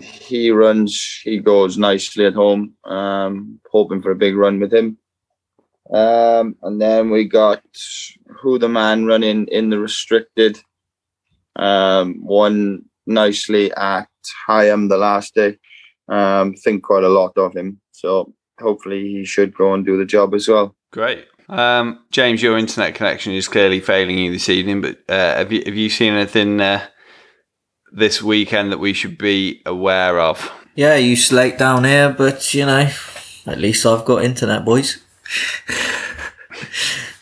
he 0.00 0.50
runs, 0.50 1.20
he 1.22 1.38
goes 1.40 1.76
nicely 1.76 2.24
at 2.24 2.32
home. 2.34 2.72
Um, 2.84 3.60
hoping 3.70 4.00
for 4.00 4.10
a 4.12 4.16
big 4.16 4.34
run 4.36 4.60
with 4.60 4.72
him. 4.72 4.96
Um, 5.92 6.56
and 6.62 6.80
then 6.80 7.10
we 7.10 7.24
got 7.24 7.62
who 8.40 8.58
the 8.58 8.68
man 8.68 9.06
running 9.06 9.46
in 9.48 9.70
the 9.70 9.78
restricted. 9.78 10.58
Um, 11.56 12.24
one 12.24 12.84
nicely 13.06 13.72
at 13.72 14.08
Higham 14.46 14.88
the 14.88 14.96
last 14.96 15.34
day 15.34 15.58
um, 16.10 16.54
think 16.54 16.82
quite 16.82 17.04
a 17.04 17.08
lot 17.08 17.36
of 17.38 17.56
him. 17.56 17.80
So 17.92 18.34
hopefully 18.60 19.08
he 19.08 19.24
should 19.24 19.54
go 19.54 19.72
and 19.72 19.86
do 19.86 19.96
the 19.96 20.04
job 20.04 20.34
as 20.34 20.48
well. 20.48 20.74
Great. 20.92 21.26
Um, 21.48 22.04
James, 22.10 22.42
your 22.42 22.58
internet 22.58 22.94
connection 22.94 23.32
is 23.32 23.48
clearly 23.48 23.80
failing 23.80 24.18
you 24.18 24.32
this 24.32 24.48
evening, 24.48 24.80
but 24.80 24.98
uh, 25.08 25.36
have 25.36 25.52
you 25.52 25.62
have 25.64 25.74
you 25.74 25.88
seen 25.88 26.12
anything 26.12 26.60
uh, 26.60 26.86
this 27.92 28.22
weekend 28.22 28.70
that 28.70 28.78
we 28.78 28.92
should 28.92 29.18
be 29.18 29.62
aware 29.66 30.20
of? 30.20 30.50
Yeah, 30.76 30.94
you 30.96 31.16
slate 31.16 31.58
down 31.58 31.84
here, 31.84 32.10
but 32.10 32.54
you 32.54 32.66
know, 32.66 32.88
at 33.46 33.58
least 33.58 33.84
I've 33.84 34.04
got 34.04 34.24
internet, 34.24 34.64
boys. 34.64 35.02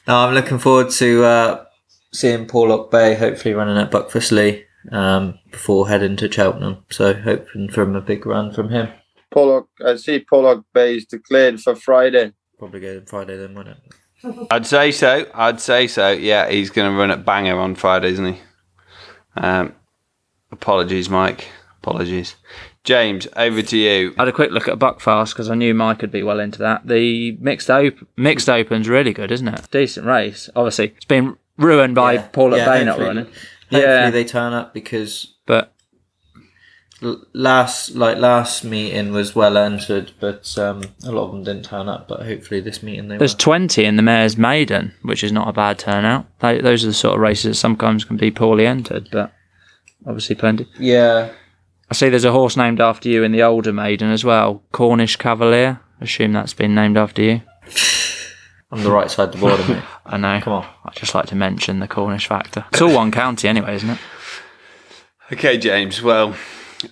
No, 0.08 0.16
I'm 0.16 0.34
looking 0.34 0.58
forward 0.58 0.90
to 0.92 1.24
uh, 1.24 1.64
seeing 2.12 2.46
Porlock 2.46 2.90
Bay 2.90 3.14
hopefully 3.14 3.52
running 3.52 3.76
at 3.76 3.90
Buckfastleigh 3.90 4.64
um, 4.90 5.38
before 5.50 5.88
heading 5.88 6.16
to 6.16 6.32
Cheltenham. 6.32 6.84
So 6.88 7.12
hoping 7.12 7.68
for 7.68 7.82
a 7.82 8.00
big 8.00 8.24
run 8.24 8.52
from 8.52 8.70
him. 8.70 8.88
Porlock, 9.30 9.66
I 9.84 9.96
see 9.96 10.24
Porlock 10.24 10.64
Bay 10.72 10.96
is 10.96 11.04
declared 11.04 11.60
for 11.60 11.74
Friday. 11.74 12.32
Probably 12.58 12.80
go 12.80 13.02
Friday 13.06 13.36
then, 13.36 13.54
won't 13.54 13.68
it? 13.68 14.46
I'd 14.50 14.66
say 14.66 14.90
so. 14.92 15.26
I'd 15.34 15.60
say 15.60 15.86
so. 15.86 16.10
Yeah, 16.10 16.48
he's 16.48 16.70
going 16.70 16.90
to 16.90 16.98
run 16.98 17.10
at 17.10 17.26
Bangor 17.26 17.58
on 17.58 17.74
Friday, 17.74 18.08
isn't 18.08 18.34
he? 18.34 18.40
Um, 19.36 19.74
apologies, 20.50 21.10
Mike. 21.10 21.48
Apologies. 21.82 22.34
James, 22.88 23.28
over 23.36 23.60
to 23.60 23.76
you. 23.76 24.14
I 24.16 24.22
had 24.22 24.28
a 24.28 24.32
quick 24.32 24.50
look 24.50 24.66
at 24.66 24.78
Buckfast 24.78 25.34
because 25.34 25.50
I 25.50 25.54
knew 25.54 25.74
Mike 25.74 26.00
would 26.00 26.10
be 26.10 26.22
well 26.22 26.40
into 26.40 26.58
that. 26.60 26.86
The 26.86 27.32
mixed 27.32 27.68
open, 27.70 28.06
mixed 28.16 28.48
open's 28.48 28.88
really 28.88 29.12
good, 29.12 29.30
isn't 29.30 29.46
it? 29.46 29.68
Decent 29.70 30.06
race. 30.06 30.48
Obviously, 30.56 30.94
it's 30.96 31.04
been 31.04 31.36
ruined 31.58 31.94
by 31.94 32.14
Yeah. 32.14 32.22
Paul 32.32 32.54
at 32.54 32.60
Yeah, 32.60 32.64
Bay 32.64 32.84
not 32.84 32.92
hopefully- 32.92 33.06
running. 33.08 33.24
Hopefully 33.70 33.82
Yeah. 33.82 34.10
they 34.10 34.24
turn 34.24 34.54
up 34.54 34.72
because 34.72 35.34
But 35.44 35.74
l- 37.02 37.22
last 37.34 37.94
like 37.94 38.16
last 38.16 38.64
meeting 38.64 39.12
was 39.12 39.34
well 39.34 39.58
entered, 39.58 40.12
but 40.18 40.56
um, 40.58 40.82
a 41.04 41.12
lot 41.12 41.24
of 41.26 41.32
them 41.32 41.44
didn't 41.44 41.66
turn 41.66 41.90
up. 41.90 42.08
But 42.08 42.22
hopefully 42.22 42.60
this 42.62 42.82
meeting 42.82 43.08
they 43.08 43.18
there's 43.18 43.34
will. 43.34 43.38
20 43.40 43.84
in 43.84 43.96
the 43.96 44.02
Mayor's 44.02 44.38
Maiden, 44.38 44.94
which 45.02 45.22
is 45.22 45.30
not 45.30 45.46
a 45.46 45.52
bad 45.52 45.78
turnout. 45.78 46.24
Tho- 46.40 46.62
Those 46.62 46.84
are 46.84 46.88
the 46.88 46.94
sort 46.94 47.16
of 47.16 47.20
races 47.20 47.44
that 47.44 47.54
sometimes 47.56 48.04
can 48.06 48.16
be 48.16 48.30
poorly 48.30 48.66
entered, 48.66 49.10
but 49.12 49.30
obviously 50.06 50.36
plenty. 50.36 50.66
Yeah, 50.78 51.28
I 51.90 51.94
see 51.94 52.08
there's 52.08 52.24
a 52.24 52.32
horse 52.32 52.56
named 52.56 52.80
after 52.80 53.08
you 53.08 53.22
in 53.22 53.32
the 53.32 53.42
older 53.42 53.72
Maiden 53.72 54.10
as 54.10 54.24
well, 54.24 54.62
Cornish 54.72 55.16
Cavalier. 55.16 55.80
Assume 56.00 56.32
that's 56.32 56.54
been 56.54 56.74
named 56.74 56.96
after 56.96 57.22
you. 57.22 57.42
on 58.70 58.82
the 58.82 58.90
right 58.90 59.10
side 59.10 59.28
of 59.28 59.32
the 59.32 59.38
border, 59.38 59.66
mate. 59.66 59.82
I 60.06 60.16
know. 60.16 60.40
Come 60.42 60.52
on. 60.52 60.66
I 60.84 60.90
just 60.94 61.14
like 61.14 61.26
to 61.26 61.34
mention 61.34 61.80
the 61.80 61.88
Cornish 61.88 62.26
factor. 62.26 62.64
It's 62.72 62.82
all 62.82 62.94
one 62.94 63.10
county 63.10 63.48
anyway, 63.48 63.74
isn't 63.76 63.90
it? 63.90 63.98
Okay, 65.30 65.58
James. 65.58 66.00
Well, 66.00 66.34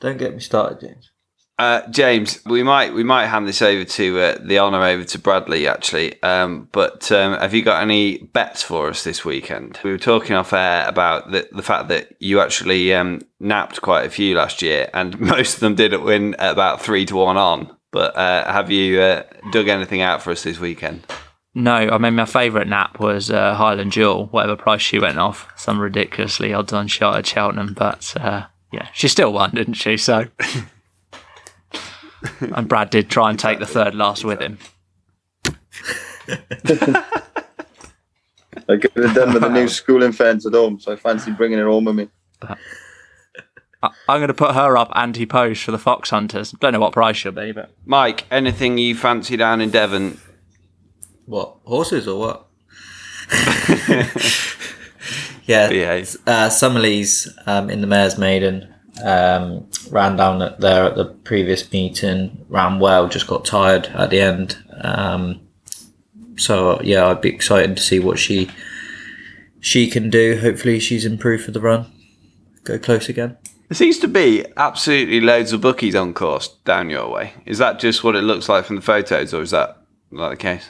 Don't 0.00 0.18
get 0.18 0.34
me 0.34 0.40
started, 0.40 0.80
James. 0.80 1.12
Uh, 1.56 1.88
James, 1.88 2.44
we 2.46 2.64
might 2.64 2.94
we 2.94 3.04
might 3.04 3.26
hand 3.26 3.46
this 3.46 3.62
over 3.62 3.84
to 3.84 4.18
uh, 4.18 4.38
the 4.40 4.58
honour 4.58 4.82
over 4.82 5.04
to 5.04 5.18
Bradley 5.18 5.68
actually. 5.68 6.20
Um, 6.22 6.68
but 6.72 7.12
um, 7.12 7.34
have 7.34 7.54
you 7.54 7.62
got 7.62 7.80
any 7.80 8.18
bets 8.18 8.62
for 8.62 8.88
us 8.88 9.04
this 9.04 9.24
weekend? 9.24 9.78
We 9.84 9.92
were 9.92 9.98
talking 9.98 10.34
off 10.34 10.52
air 10.52 10.88
about 10.88 11.30
the 11.30 11.48
the 11.52 11.62
fact 11.62 11.88
that 11.88 12.16
you 12.18 12.40
actually 12.40 12.92
um, 12.92 13.20
napped 13.38 13.80
quite 13.82 14.04
a 14.04 14.10
few 14.10 14.34
last 14.34 14.62
year, 14.62 14.90
and 14.92 15.18
most 15.20 15.54
of 15.54 15.60
them 15.60 15.76
didn't 15.76 16.02
win 16.02 16.34
at 16.36 16.50
about 16.50 16.82
three 16.82 17.06
to 17.06 17.16
one 17.16 17.36
on. 17.36 17.76
But 17.92 18.16
uh, 18.16 18.52
have 18.52 18.72
you 18.72 19.00
uh, 19.00 19.22
dug 19.52 19.68
anything 19.68 20.00
out 20.00 20.22
for 20.22 20.32
us 20.32 20.42
this 20.42 20.58
weekend? 20.58 21.06
No, 21.54 21.72
I 21.72 21.98
mean 21.98 22.16
my 22.16 22.24
favourite 22.24 22.66
nap 22.66 22.98
was 22.98 23.30
uh, 23.30 23.54
Highland 23.54 23.92
Jewel, 23.92 24.26
whatever 24.26 24.56
price 24.56 24.82
she 24.82 24.98
went 24.98 25.18
off, 25.18 25.46
some 25.56 25.78
ridiculously 25.78 26.52
odds 26.52 26.72
on 26.72 26.88
shot 26.88 27.16
at 27.16 27.26
Cheltenham, 27.26 27.74
but 27.74 28.12
uh, 28.18 28.46
yeah, 28.72 28.88
she 28.92 29.06
still 29.06 29.32
won, 29.32 29.52
didn't 29.52 29.74
she? 29.74 29.96
So, 29.96 30.24
and 32.40 32.68
Brad 32.68 32.90
did 32.90 33.10
try 33.10 33.30
and 33.30 33.38
take 33.38 33.58
the 33.58 33.66
third 33.66 33.94
last 33.94 34.24
with 34.24 34.40
him. 34.40 34.58
I 38.68 38.76
could 38.78 38.92
have 39.04 39.14
done 39.14 39.34
with 39.34 39.42
the 39.42 39.50
new 39.50 39.68
schooling 39.68 40.12
fence 40.12 40.46
at 40.46 40.52
home, 40.54 40.80
so 40.80 40.92
I 40.92 40.96
fancy 40.96 41.30
bringing 41.32 41.58
it 41.58 41.64
home 41.64 41.84
with 41.84 41.96
me. 41.96 42.08
I- 42.42 42.56
I'm 44.08 44.18
going 44.18 44.28
to 44.28 44.34
put 44.34 44.54
her 44.54 44.76
up 44.78 44.90
anti-post 44.94 45.62
for 45.64 45.70
the 45.70 45.78
Fox 45.78 46.08
Hunters. 46.08 46.52
Don't 46.52 46.72
know 46.72 46.80
what 46.80 46.94
price 46.94 47.16
she'll 47.16 47.32
be, 47.32 47.52
but 47.52 47.70
Mike, 47.84 48.24
anything 48.30 48.78
you 48.78 48.94
fancy 48.94 49.36
down 49.36 49.60
in 49.60 49.68
Devon? 49.70 50.18
What 51.26 51.56
horses 51.64 52.08
or 52.08 52.18
what? 52.18 52.46
yeah, 55.44 55.68
Behave. 55.68 56.16
uh, 56.26 56.48
Summerlees 56.48 57.28
um, 57.46 57.68
in 57.68 57.82
the 57.82 57.86
Mayor's 57.86 58.16
Maiden 58.16 58.73
um, 59.02 59.68
ran 59.90 60.16
down 60.16 60.42
at, 60.42 60.60
there 60.60 60.84
at 60.84 60.96
the 60.96 61.06
previous 61.06 61.70
meeting, 61.72 62.44
ran 62.48 62.78
well, 62.78 63.08
just 63.08 63.26
got 63.26 63.44
tired 63.44 63.86
at 63.86 64.10
the 64.10 64.20
end. 64.20 64.56
Um, 64.80 65.40
so 66.36 66.80
yeah, 66.82 67.06
I'd 67.06 67.20
be 67.20 67.30
excited 67.30 67.76
to 67.76 67.82
see 67.82 67.98
what 67.98 68.18
she 68.18 68.50
she 69.60 69.88
can 69.88 70.10
do. 70.10 70.38
Hopefully, 70.40 70.78
she's 70.78 71.04
improved 71.04 71.44
for 71.44 71.50
the 71.50 71.60
run. 71.60 71.90
Go 72.64 72.78
close 72.78 73.08
again. 73.08 73.36
There 73.68 73.76
seems 73.76 73.98
to 74.00 74.08
be 74.08 74.44
absolutely 74.56 75.20
loads 75.20 75.52
of 75.52 75.60
bookies 75.60 75.94
on 75.94 76.12
course 76.12 76.48
down 76.64 76.90
your 76.90 77.10
way. 77.10 77.32
Is 77.46 77.58
that 77.58 77.78
just 77.78 78.04
what 78.04 78.14
it 78.14 78.22
looks 78.22 78.48
like 78.48 78.64
from 78.66 78.76
the 78.76 78.82
photos, 78.82 79.32
or 79.32 79.42
is 79.42 79.50
that 79.52 79.78
not 80.10 80.30
the 80.30 80.36
case? 80.36 80.68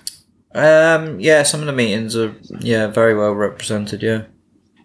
Um, 0.54 1.18
yeah, 1.18 1.42
some 1.42 1.60
of 1.60 1.66
the 1.66 1.72
meetings 1.72 2.16
are 2.16 2.34
yeah 2.60 2.86
very 2.86 3.14
well 3.14 3.32
represented. 3.32 4.02
Yeah. 4.02 4.24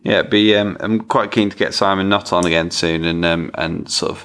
Yeah, 0.04 0.22
be. 0.24 0.56
Um, 0.56 0.78
I'm 0.80 1.02
quite 1.02 1.32
keen 1.32 1.50
to 1.50 1.58
get 1.58 1.74
Simon 1.74 2.08
Knott 2.10 2.32
on 2.34 2.46
again 2.46 2.72
soon, 2.72 3.04
and 3.06 3.26
um, 3.26 3.52
and 3.56 3.90
sort 3.92 4.12
of, 4.12 4.24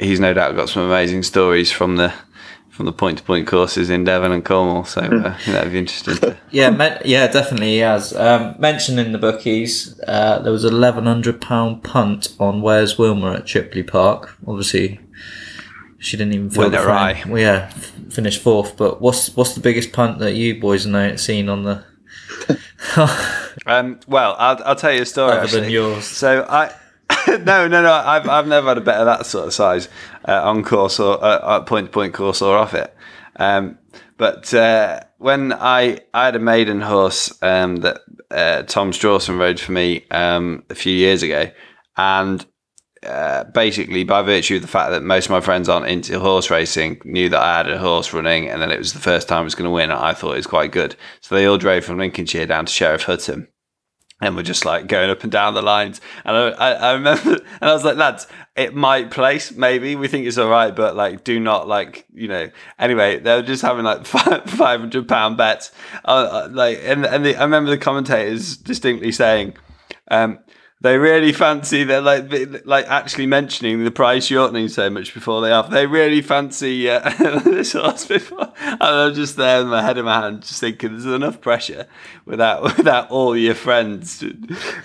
he's 0.00 0.18
no 0.20 0.32
doubt 0.32 0.56
got 0.56 0.68
some 0.70 0.82
amazing 0.82 1.22
stories 1.22 1.70
from 1.70 1.96
the 1.96 2.12
from 2.70 2.86
the 2.86 2.92
point 2.92 3.18
to 3.18 3.24
point 3.24 3.46
courses 3.46 3.88
in 3.90 4.02
Devon 4.02 4.32
and 4.32 4.44
Cornwall. 4.44 4.84
So 4.84 5.00
uh, 5.02 5.36
that'd 5.46 5.72
be 5.72 5.78
interesting. 5.78 6.16
To, 6.16 6.36
Yeah, 6.50 6.70
men- 6.70 7.00
yeah, 7.04 7.26
definitely 7.28 7.72
he 7.72 7.78
has. 7.78 8.14
Um, 8.16 8.56
mentioned 8.58 8.98
in 8.98 9.12
the 9.12 9.18
bookies, 9.18 10.00
uh, 10.08 10.38
there 10.40 10.50
was 10.52 10.64
an 10.64 10.72
eleven 10.72 11.04
hundred 11.04 11.40
pound 11.40 11.84
punt 11.84 12.34
on 12.40 12.62
Where's 12.62 12.98
Wilmer 12.98 13.34
at 13.34 13.44
Chipley 13.44 13.86
Park. 13.86 14.34
Obviously, 14.46 15.00
she 15.98 16.16
didn't 16.16 16.32
even 16.34 16.48
Went 16.48 16.72
the 16.72 16.78
frame. 16.78 17.28
Well, 17.30 17.42
yeah, 17.42 17.70
f- 17.70 17.92
finished 18.10 18.40
fourth. 18.40 18.76
But 18.78 19.02
what's 19.02 19.36
what's 19.36 19.54
the 19.54 19.60
biggest 19.60 19.92
punt 19.92 20.18
that 20.20 20.32
you 20.32 20.58
boys 20.58 20.86
know 20.86 21.14
seen 21.16 21.48
on 21.50 21.62
the 21.64 21.84
Um, 23.66 24.00
well, 24.06 24.36
I'll, 24.38 24.62
I'll 24.64 24.76
tell 24.76 24.92
you 24.92 25.02
a 25.02 25.06
story. 25.06 25.32
other 25.36 25.60
than 25.60 25.70
yours? 25.70 26.04
So 26.04 26.46
I, 26.48 26.72
no, 27.28 27.68
no, 27.68 27.82
no. 27.82 27.92
I've 27.92 28.28
I've 28.28 28.46
never 28.46 28.68
had 28.68 28.78
a 28.78 28.82
bet 28.82 28.98
of 28.98 29.06
that 29.06 29.26
sort 29.26 29.46
of 29.46 29.54
size 29.54 29.88
uh, 30.26 30.42
on 30.42 30.62
course 30.62 30.98
or 31.00 31.22
uh, 31.22 31.58
at 31.58 31.66
point 31.66 31.86
to 31.86 31.92
point 31.92 32.14
course 32.14 32.42
or 32.42 32.56
off 32.56 32.74
it. 32.74 32.94
Um, 33.36 33.78
but 34.16 34.52
uh, 34.54 35.00
when 35.18 35.52
I 35.52 36.00
I 36.12 36.26
had 36.26 36.36
a 36.36 36.40
maiden 36.40 36.80
horse 36.80 37.36
um, 37.42 37.76
that 37.76 38.00
uh, 38.30 38.62
Tom 38.62 38.92
Strawson 38.92 39.38
rode 39.38 39.60
for 39.60 39.72
me 39.72 40.06
um, 40.10 40.64
a 40.70 40.74
few 40.74 40.92
years 40.92 41.22
ago, 41.22 41.50
and 41.96 42.44
uh, 43.04 43.44
basically 43.44 44.04
by 44.04 44.22
virtue 44.22 44.56
of 44.56 44.62
the 44.62 44.68
fact 44.68 44.90
that 44.90 45.02
most 45.02 45.26
of 45.26 45.30
my 45.30 45.40
friends 45.40 45.68
aren't 45.68 45.86
into 45.86 46.18
horse 46.18 46.50
racing, 46.50 47.00
knew 47.04 47.28
that 47.28 47.40
I 47.40 47.56
had 47.58 47.70
a 47.70 47.78
horse 47.78 48.12
running, 48.12 48.48
and 48.48 48.60
then 48.60 48.70
it 48.70 48.78
was 48.78 48.92
the 48.92 48.98
first 48.98 49.28
time 49.28 49.40
I 49.40 49.44
was 49.44 49.54
going 49.54 49.66
to 49.66 49.70
win. 49.70 49.90
I 49.90 50.14
thought 50.14 50.32
it 50.32 50.36
was 50.36 50.46
quite 50.46 50.72
good, 50.72 50.96
so 51.20 51.34
they 51.34 51.46
all 51.46 51.58
drove 51.58 51.84
from 51.84 51.98
Lincolnshire 51.98 52.46
down 52.46 52.66
to 52.66 52.72
Sheriff 52.72 53.04
Hutton 53.04 53.48
and 54.20 54.36
we're 54.36 54.42
just 54.42 54.64
like 54.64 54.86
going 54.86 55.10
up 55.10 55.22
and 55.22 55.32
down 55.32 55.54
the 55.54 55.62
lines. 55.62 56.00
And 56.24 56.36
I, 56.36 56.48
I, 56.50 56.72
I 56.72 56.92
remember, 56.92 57.32
and 57.60 57.70
I 57.70 57.72
was 57.72 57.84
like, 57.84 57.96
lads, 57.96 58.26
it 58.56 58.74
might 58.74 59.10
place, 59.10 59.52
maybe 59.52 59.96
we 59.96 60.08
think 60.08 60.26
it's 60.26 60.38
all 60.38 60.48
right, 60.48 60.74
but 60.74 60.96
like, 60.96 61.24
do 61.24 61.40
not 61.40 61.68
like, 61.68 62.06
you 62.12 62.28
know. 62.28 62.50
Anyway, 62.78 63.18
they 63.18 63.34
were 63.34 63.42
just 63.42 63.62
having 63.62 63.84
like 63.84 64.06
five 64.06 64.80
hundred 64.80 65.08
pound 65.08 65.36
bets, 65.36 65.72
uh, 66.04 66.46
uh, 66.46 66.48
like, 66.50 66.80
and 66.82 67.04
and 67.04 67.24
the, 67.24 67.36
I 67.36 67.42
remember 67.42 67.70
the 67.70 67.78
commentators 67.78 68.56
distinctly 68.56 69.12
saying. 69.12 69.54
Um, 70.10 70.38
they 70.80 70.98
really 70.98 71.32
fancy 71.32 71.84
they're 71.84 72.00
like 72.00 72.30
like 72.66 72.86
actually 72.86 73.26
mentioning 73.26 73.84
the 73.84 73.90
price 73.90 74.26
shortening 74.26 74.68
so 74.68 74.90
much 74.90 75.14
before 75.14 75.40
they 75.40 75.50
have. 75.50 75.70
They 75.70 75.86
really 75.86 76.20
fancy 76.20 76.90
uh, 76.90 77.08
this 77.44 77.72
horse 77.72 78.06
before, 78.06 78.52
and 78.58 78.82
I'm 78.82 79.14
just 79.14 79.36
there 79.36 79.60
with 79.60 79.68
my 79.68 79.82
head 79.82 79.98
in 79.98 80.04
my 80.04 80.20
hand, 80.20 80.42
just 80.42 80.60
thinking 80.60 80.90
there's 80.90 81.06
enough 81.06 81.40
pressure 81.40 81.86
without 82.26 82.62
without 82.76 83.10
all 83.10 83.36
your 83.36 83.54
friends 83.54 84.22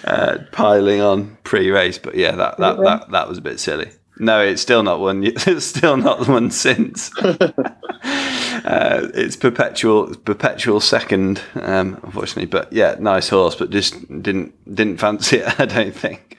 uh, 0.06 0.38
piling 0.52 1.02
on 1.02 1.38
pre-race. 1.44 1.98
But 1.98 2.16
yeah, 2.16 2.36
that 2.36 2.58
that, 2.60 2.78
that 2.78 3.12
that 3.12 3.28
was 3.28 3.38
a 3.38 3.42
bit 3.42 3.60
silly. 3.60 3.92
No, 4.20 4.42
it's 4.42 4.62
still 4.62 4.84
not 4.84 5.00
one. 5.00 5.24
It's 5.48 5.66
still 5.66 5.96
not 5.96 6.28
one 6.28 6.52
since. 6.52 7.16
uh, 7.24 9.10
it's 9.14 9.38
perpetual, 9.38 10.14
perpetual 10.18 10.82
second, 10.82 11.42
um, 11.56 12.00
unfortunately. 12.04 12.46
But 12.46 12.72
yeah, 12.74 12.98
nice 13.00 13.30
horse, 13.30 13.56
but 13.56 13.70
just 13.70 13.96
didn't 14.22 14.54
didn't 14.76 14.98
fancy 14.98 15.38
it. 15.38 15.60
I 15.60 15.66
don't 15.66 15.96
think. 15.96 16.38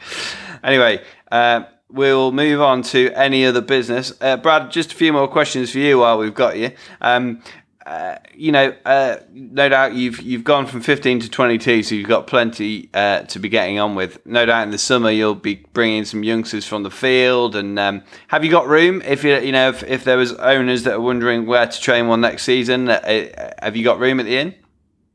Anyway, 0.62 1.02
uh, 1.32 1.62
we'll 1.90 2.32
move 2.32 2.60
on 2.60 2.82
to 2.82 3.10
any 3.14 3.46
other 3.46 3.62
business. 3.62 4.12
Uh, 4.20 4.36
Brad, 4.36 4.70
just 4.70 4.92
a 4.92 4.94
few 4.94 5.12
more 5.14 5.26
questions 5.26 5.72
for 5.72 5.78
you 5.78 6.00
while 6.00 6.18
we've 6.18 6.34
got 6.34 6.58
you. 6.58 6.72
Um, 7.00 7.42
uh, 7.90 8.20
you 8.32 8.52
know, 8.52 8.72
uh, 8.84 9.16
no 9.32 9.68
doubt 9.68 9.94
you've 9.94 10.22
you've 10.22 10.44
gone 10.44 10.64
from 10.64 10.80
15 10.80 11.18
to 11.20 11.28
22, 11.28 11.82
so 11.82 11.96
you've 11.96 12.08
got 12.08 12.28
plenty 12.28 12.88
uh, 12.94 13.22
to 13.22 13.40
be 13.40 13.48
getting 13.48 13.80
on 13.80 13.96
with. 13.96 14.24
No 14.24 14.46
doubt 14.46 14.62
in 14.62 14.70
the 14.70 14.78
summer 14.78 15.10
you'll 15.10 15.34
be 15.34 15.56
bringing 15.72 16.04
some 16.04 16.22
youngsters 16.22 16.64
from 16.64 16.84
the 16.84 16.90
field. 16.92 17.56
And 17.56 17.80
um, 17.80 18.04
have 18.28 18.44
you 18.44 18.50
got 18.52 18.68
room? 18.68 19.02
If 19.02 19.24
you 19.24 19.36
you 19.40 19.50
know 19.50 19.70
if, 19.70 19.82
if 19.82 20.04
there 20.04 20.16
was 20.16 20.34
owners 20.34 20.84
that 20.84 20.94
are 20.94 21.00
wondering 21.00 21.46
where 21.46 21.66
to 21.66 21.80
train 21.80 22.06
one 22.06 22.20
next 22.20 22.44
season, 22.44 22.88
uh, 22.88 23.52
have 23.60 23.74
you 23.74 23.82
got 23.82 23.98
room 23.98 24.20
at 24.20 24.26
the 24.26 24.36
inn? 24.36 24.54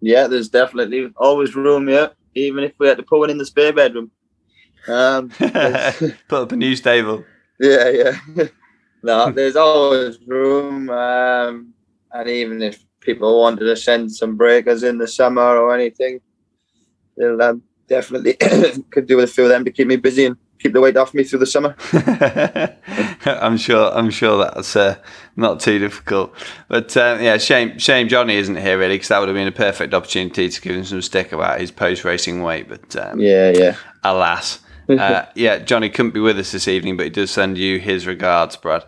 Yeah, 0.02 0.28
there's 0.28 0.50
definitely 0.50 1.14
always 1.16 1.56
room. 1.56 1.88
Yeah, 1.88 2.10
even 2.34 2.66
if 2.66 2.74
we 2.78 2.90
had 2.90 2.98
to 2.98 3.04
put 3.04 3.20
one 3.20 3.30
in 3.30 3.38
the 3.38 3.46
spare 3.46 3.72
bedroom. 3.72 4.12
Um, 4.90 5.30
Put 5.30 6.14
up 6.32 6.52
a 6.52 6.56
new 6.58 6.76
stable. 6.76 7.24
yeah, 7.60 7.90
yeah. 7.90 8.20
no, 9.04 9.32
there's 9.32 9.56
always 9.56 10.20
room. 10.28 10.90
Um, 10.90 11.74
and 12.16 12.30
even 12.30 12.62
if 12.62 12.84
people 13.02 13.42
wanted 13.42 13.66
to 13.66 13.76
send 13.76 14.12
some 14.12 14.36
breakers 14.36 14.84
in 14.84 14.98
the 14.98 15.08
summer 15.08 15.58
or 15.58 15.76
anything, 15.76 16.22
they'll 17.18 17.42
um, 17.42 17.62
definitely 17.88 18.34
could 18.92 19.06
do 19.08 19.18
with 19.18 19.30
a 19.30 19.34
few 19.34 19.44
of 19.44 19.50
them 19.50 19.66
to 19.66 19.72
keep 19.72 19.88
me 19.88 19.98
busy 19.98 20.26
and 20.26 20.38
keep 20.60 20.74
the 20.74 20.82
weight 20.82 20.98
off 20.98 21.14
me 21.14 21.24
through 21.24 21.40
the 21.40 21.46
summer. 21.46 21.76
I'm 23.26 23.58
sure. 23.58 23.92
I'm 23.94 24.10
sure 24.10 24.38
that's 24.38 24.76
uh, 24.76 24.96
not 25.36 25.60
too 25.60 25.78
difficult. 25.78 26.34
But 26.70 26.96
uh, 26.96 27.18
yeah, 27.20 27.38
shame. 27.38 27.78
Shame 27.78 28.08
Johnny 28.08 28.36
isn't 28.36 28.56
here 28.56 28.80
really, 28.80 28.96
because 28.96 29.10
that 29.10 29.20
would 29.20 29.28
have 29.28 29.36
been 29.36 29.48
a 29.48 29.52
perfect 29.52 29.94
opportunity 29.94 30.50
to 30.50 30.62
give 30.62 30.76
him 30.76 30.86
some 30.86 31.02
stick 31.02 31.34
about 31.34 31.60
his 31.60 31.72
post 31.72 32.06
racing 32.06 32.42
weight. 32.42 32.70
But 32.70 32.96
um, 32.96 33.20
Yeah, 33.20 33.52
yeah. 33.52 33.76
alas, 34.04 34.60
uh, 34.90 35.26
yeah, 35.36 35.60
Johnny 35.60 35.90
couldn't 35.90 36.14
be 36.14 36.20
with 36.20 36.40
us 36.40 36.52
this 36.54 36.68
evening, 36.68 36.96
but 36.96 37.04
he 37.04 37.10
does 37.10 37.32
send 37.32 37.58
you 37.58 37.80
his 37.80 38.08
regards, 38.08 38.56
Brad. 38.56 38.86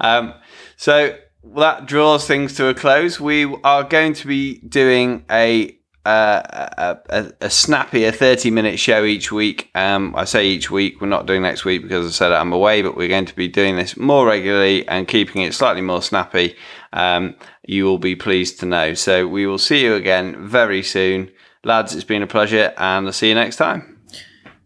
Um, 0.00 0.34
so 0.76 1.16
that 1.56 1.86
draws 1.86 2.26
things 2.26 2.54
to 2.56 2.68
a 2.68 2.74
close. 2.74 3.20
We 3.20 3.54
are 3.62 3.84
going 3.84 4.14
to 4.14 4.26
be 4.26 4.58
doing 4.58 5.24
a 5.30 5.78
uh, 6.04 6.42
a, 6.76 6.98
a, 7.08 7.32
a 7.40 7.50
snappy, 7.50 8.04
a 8.04 8.12
30 8.12 8.50
minute 8.50 8.78
show 8.78 9.04
each 9.04 9.32
week. 9.32 9.70
Um, 9.74 10.14
I 10.16 10.24
say 10.24 10.46
each 10.46 10.70
week, 10.70 11.00
we're 11.00 11.08
not 11.08 11.26
doing 11.26 11.42
next 11.42 11.64
week 11.64 11.82
because 11.82 12.06
I 12.06 12.10
said 12.10 12.32
I'm 12.32 12.52
away, 12.52 12.82
but 12.82 12.96
we're 12.96 13.08
going 13.08 13.24
to 13.24 13.34
be 13.34 13.48
doing 13.48 13.76
this 13.76 13.96
more 13.96 14.26
regularly 14.26 14.86
and 14.86 15.08
keeping 15.08 15.42
it 15.42 15.54
slightly 15.54 15.80
more 15.80 16.02
snappy. 16.02 16.56
Um, 16.92 17.36
you 17.66 17.84
will 17.84 17.98
be 17.98 18.14
pleased 18.16 18.60
to 18.60 18.66
know. 18.66 18.92
So 18.92 19.26
we 19.26 19.46
will 19.46 19.58
see 19.58 19.82
you 19.82 19.94
again 19.94 20.46
very 20.46 20.82
soon. 20.82 21.30
Lads, 21.64 21.94
it's 21.94 22.04
been 22.04 22.22
a 22.22 22.26
pleasure 22.26 22.74
and 22.76 23.06
I'll 23.06 23.12
see 23.12 23.28
you 23.30 23.34
next 23.34 23.56
time. 23.56 23.98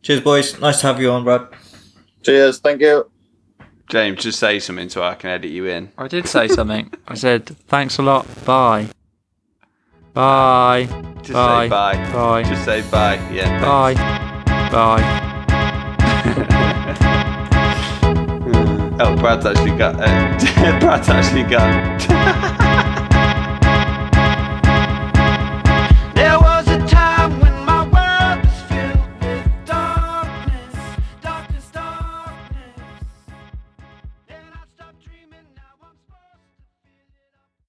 Cheers, 0.02 0.20
boys. 0.20 0.60
Nice 0.60 0.80
to 0.80 0.88
have 0.88 1.00
you 1.00 1.12
on, 1.12 1.22
Brad. 1.22 1.46
Cheers. 2.22 2.58
Thank 2.58 2.80
you. 2.80 3.08
James, 3.88 4.22
just 4.22 4.38
say 4.38 4.58
something 4.58 4.88
so 4.90 5.02
I 5.02 5.14
can 5.14 5.30
edit 5.30 5.50
you 5.50 5.66
in. 5.66 5.90
I 5.96 6.08
did 6.08 6.26
say 6.26 6.46
something. 6.48 6.92
I 7.06 7.14
said, 7.14 7.46
thanks 7.68 7.98
a 7.98 8.02
lot. 8.02 8.26
Bye. 8.44 8.88
Bye. 10.12 10.88
Just 11.22 11.32
Bye. 11.32 11.64
say 11.64 11.70
bye. 11.70 12.12
Bye. 12.12 12.42
Just 12.42 12.64
say 12.64 12.82
bye. 12.90 13.14
Yeah. 13.32 13.60
Bye. 13.62 13.94
Bye. 14.70 15.24
Oh, 19.00 19.14
Brad's 19.14 19.46
actually 19.46 19.78
got. 19.78 19.94
Uh, 19.94 20.80
Brad's 20.80 21.08
actually 21.08 21.44
got. 21.44 22.54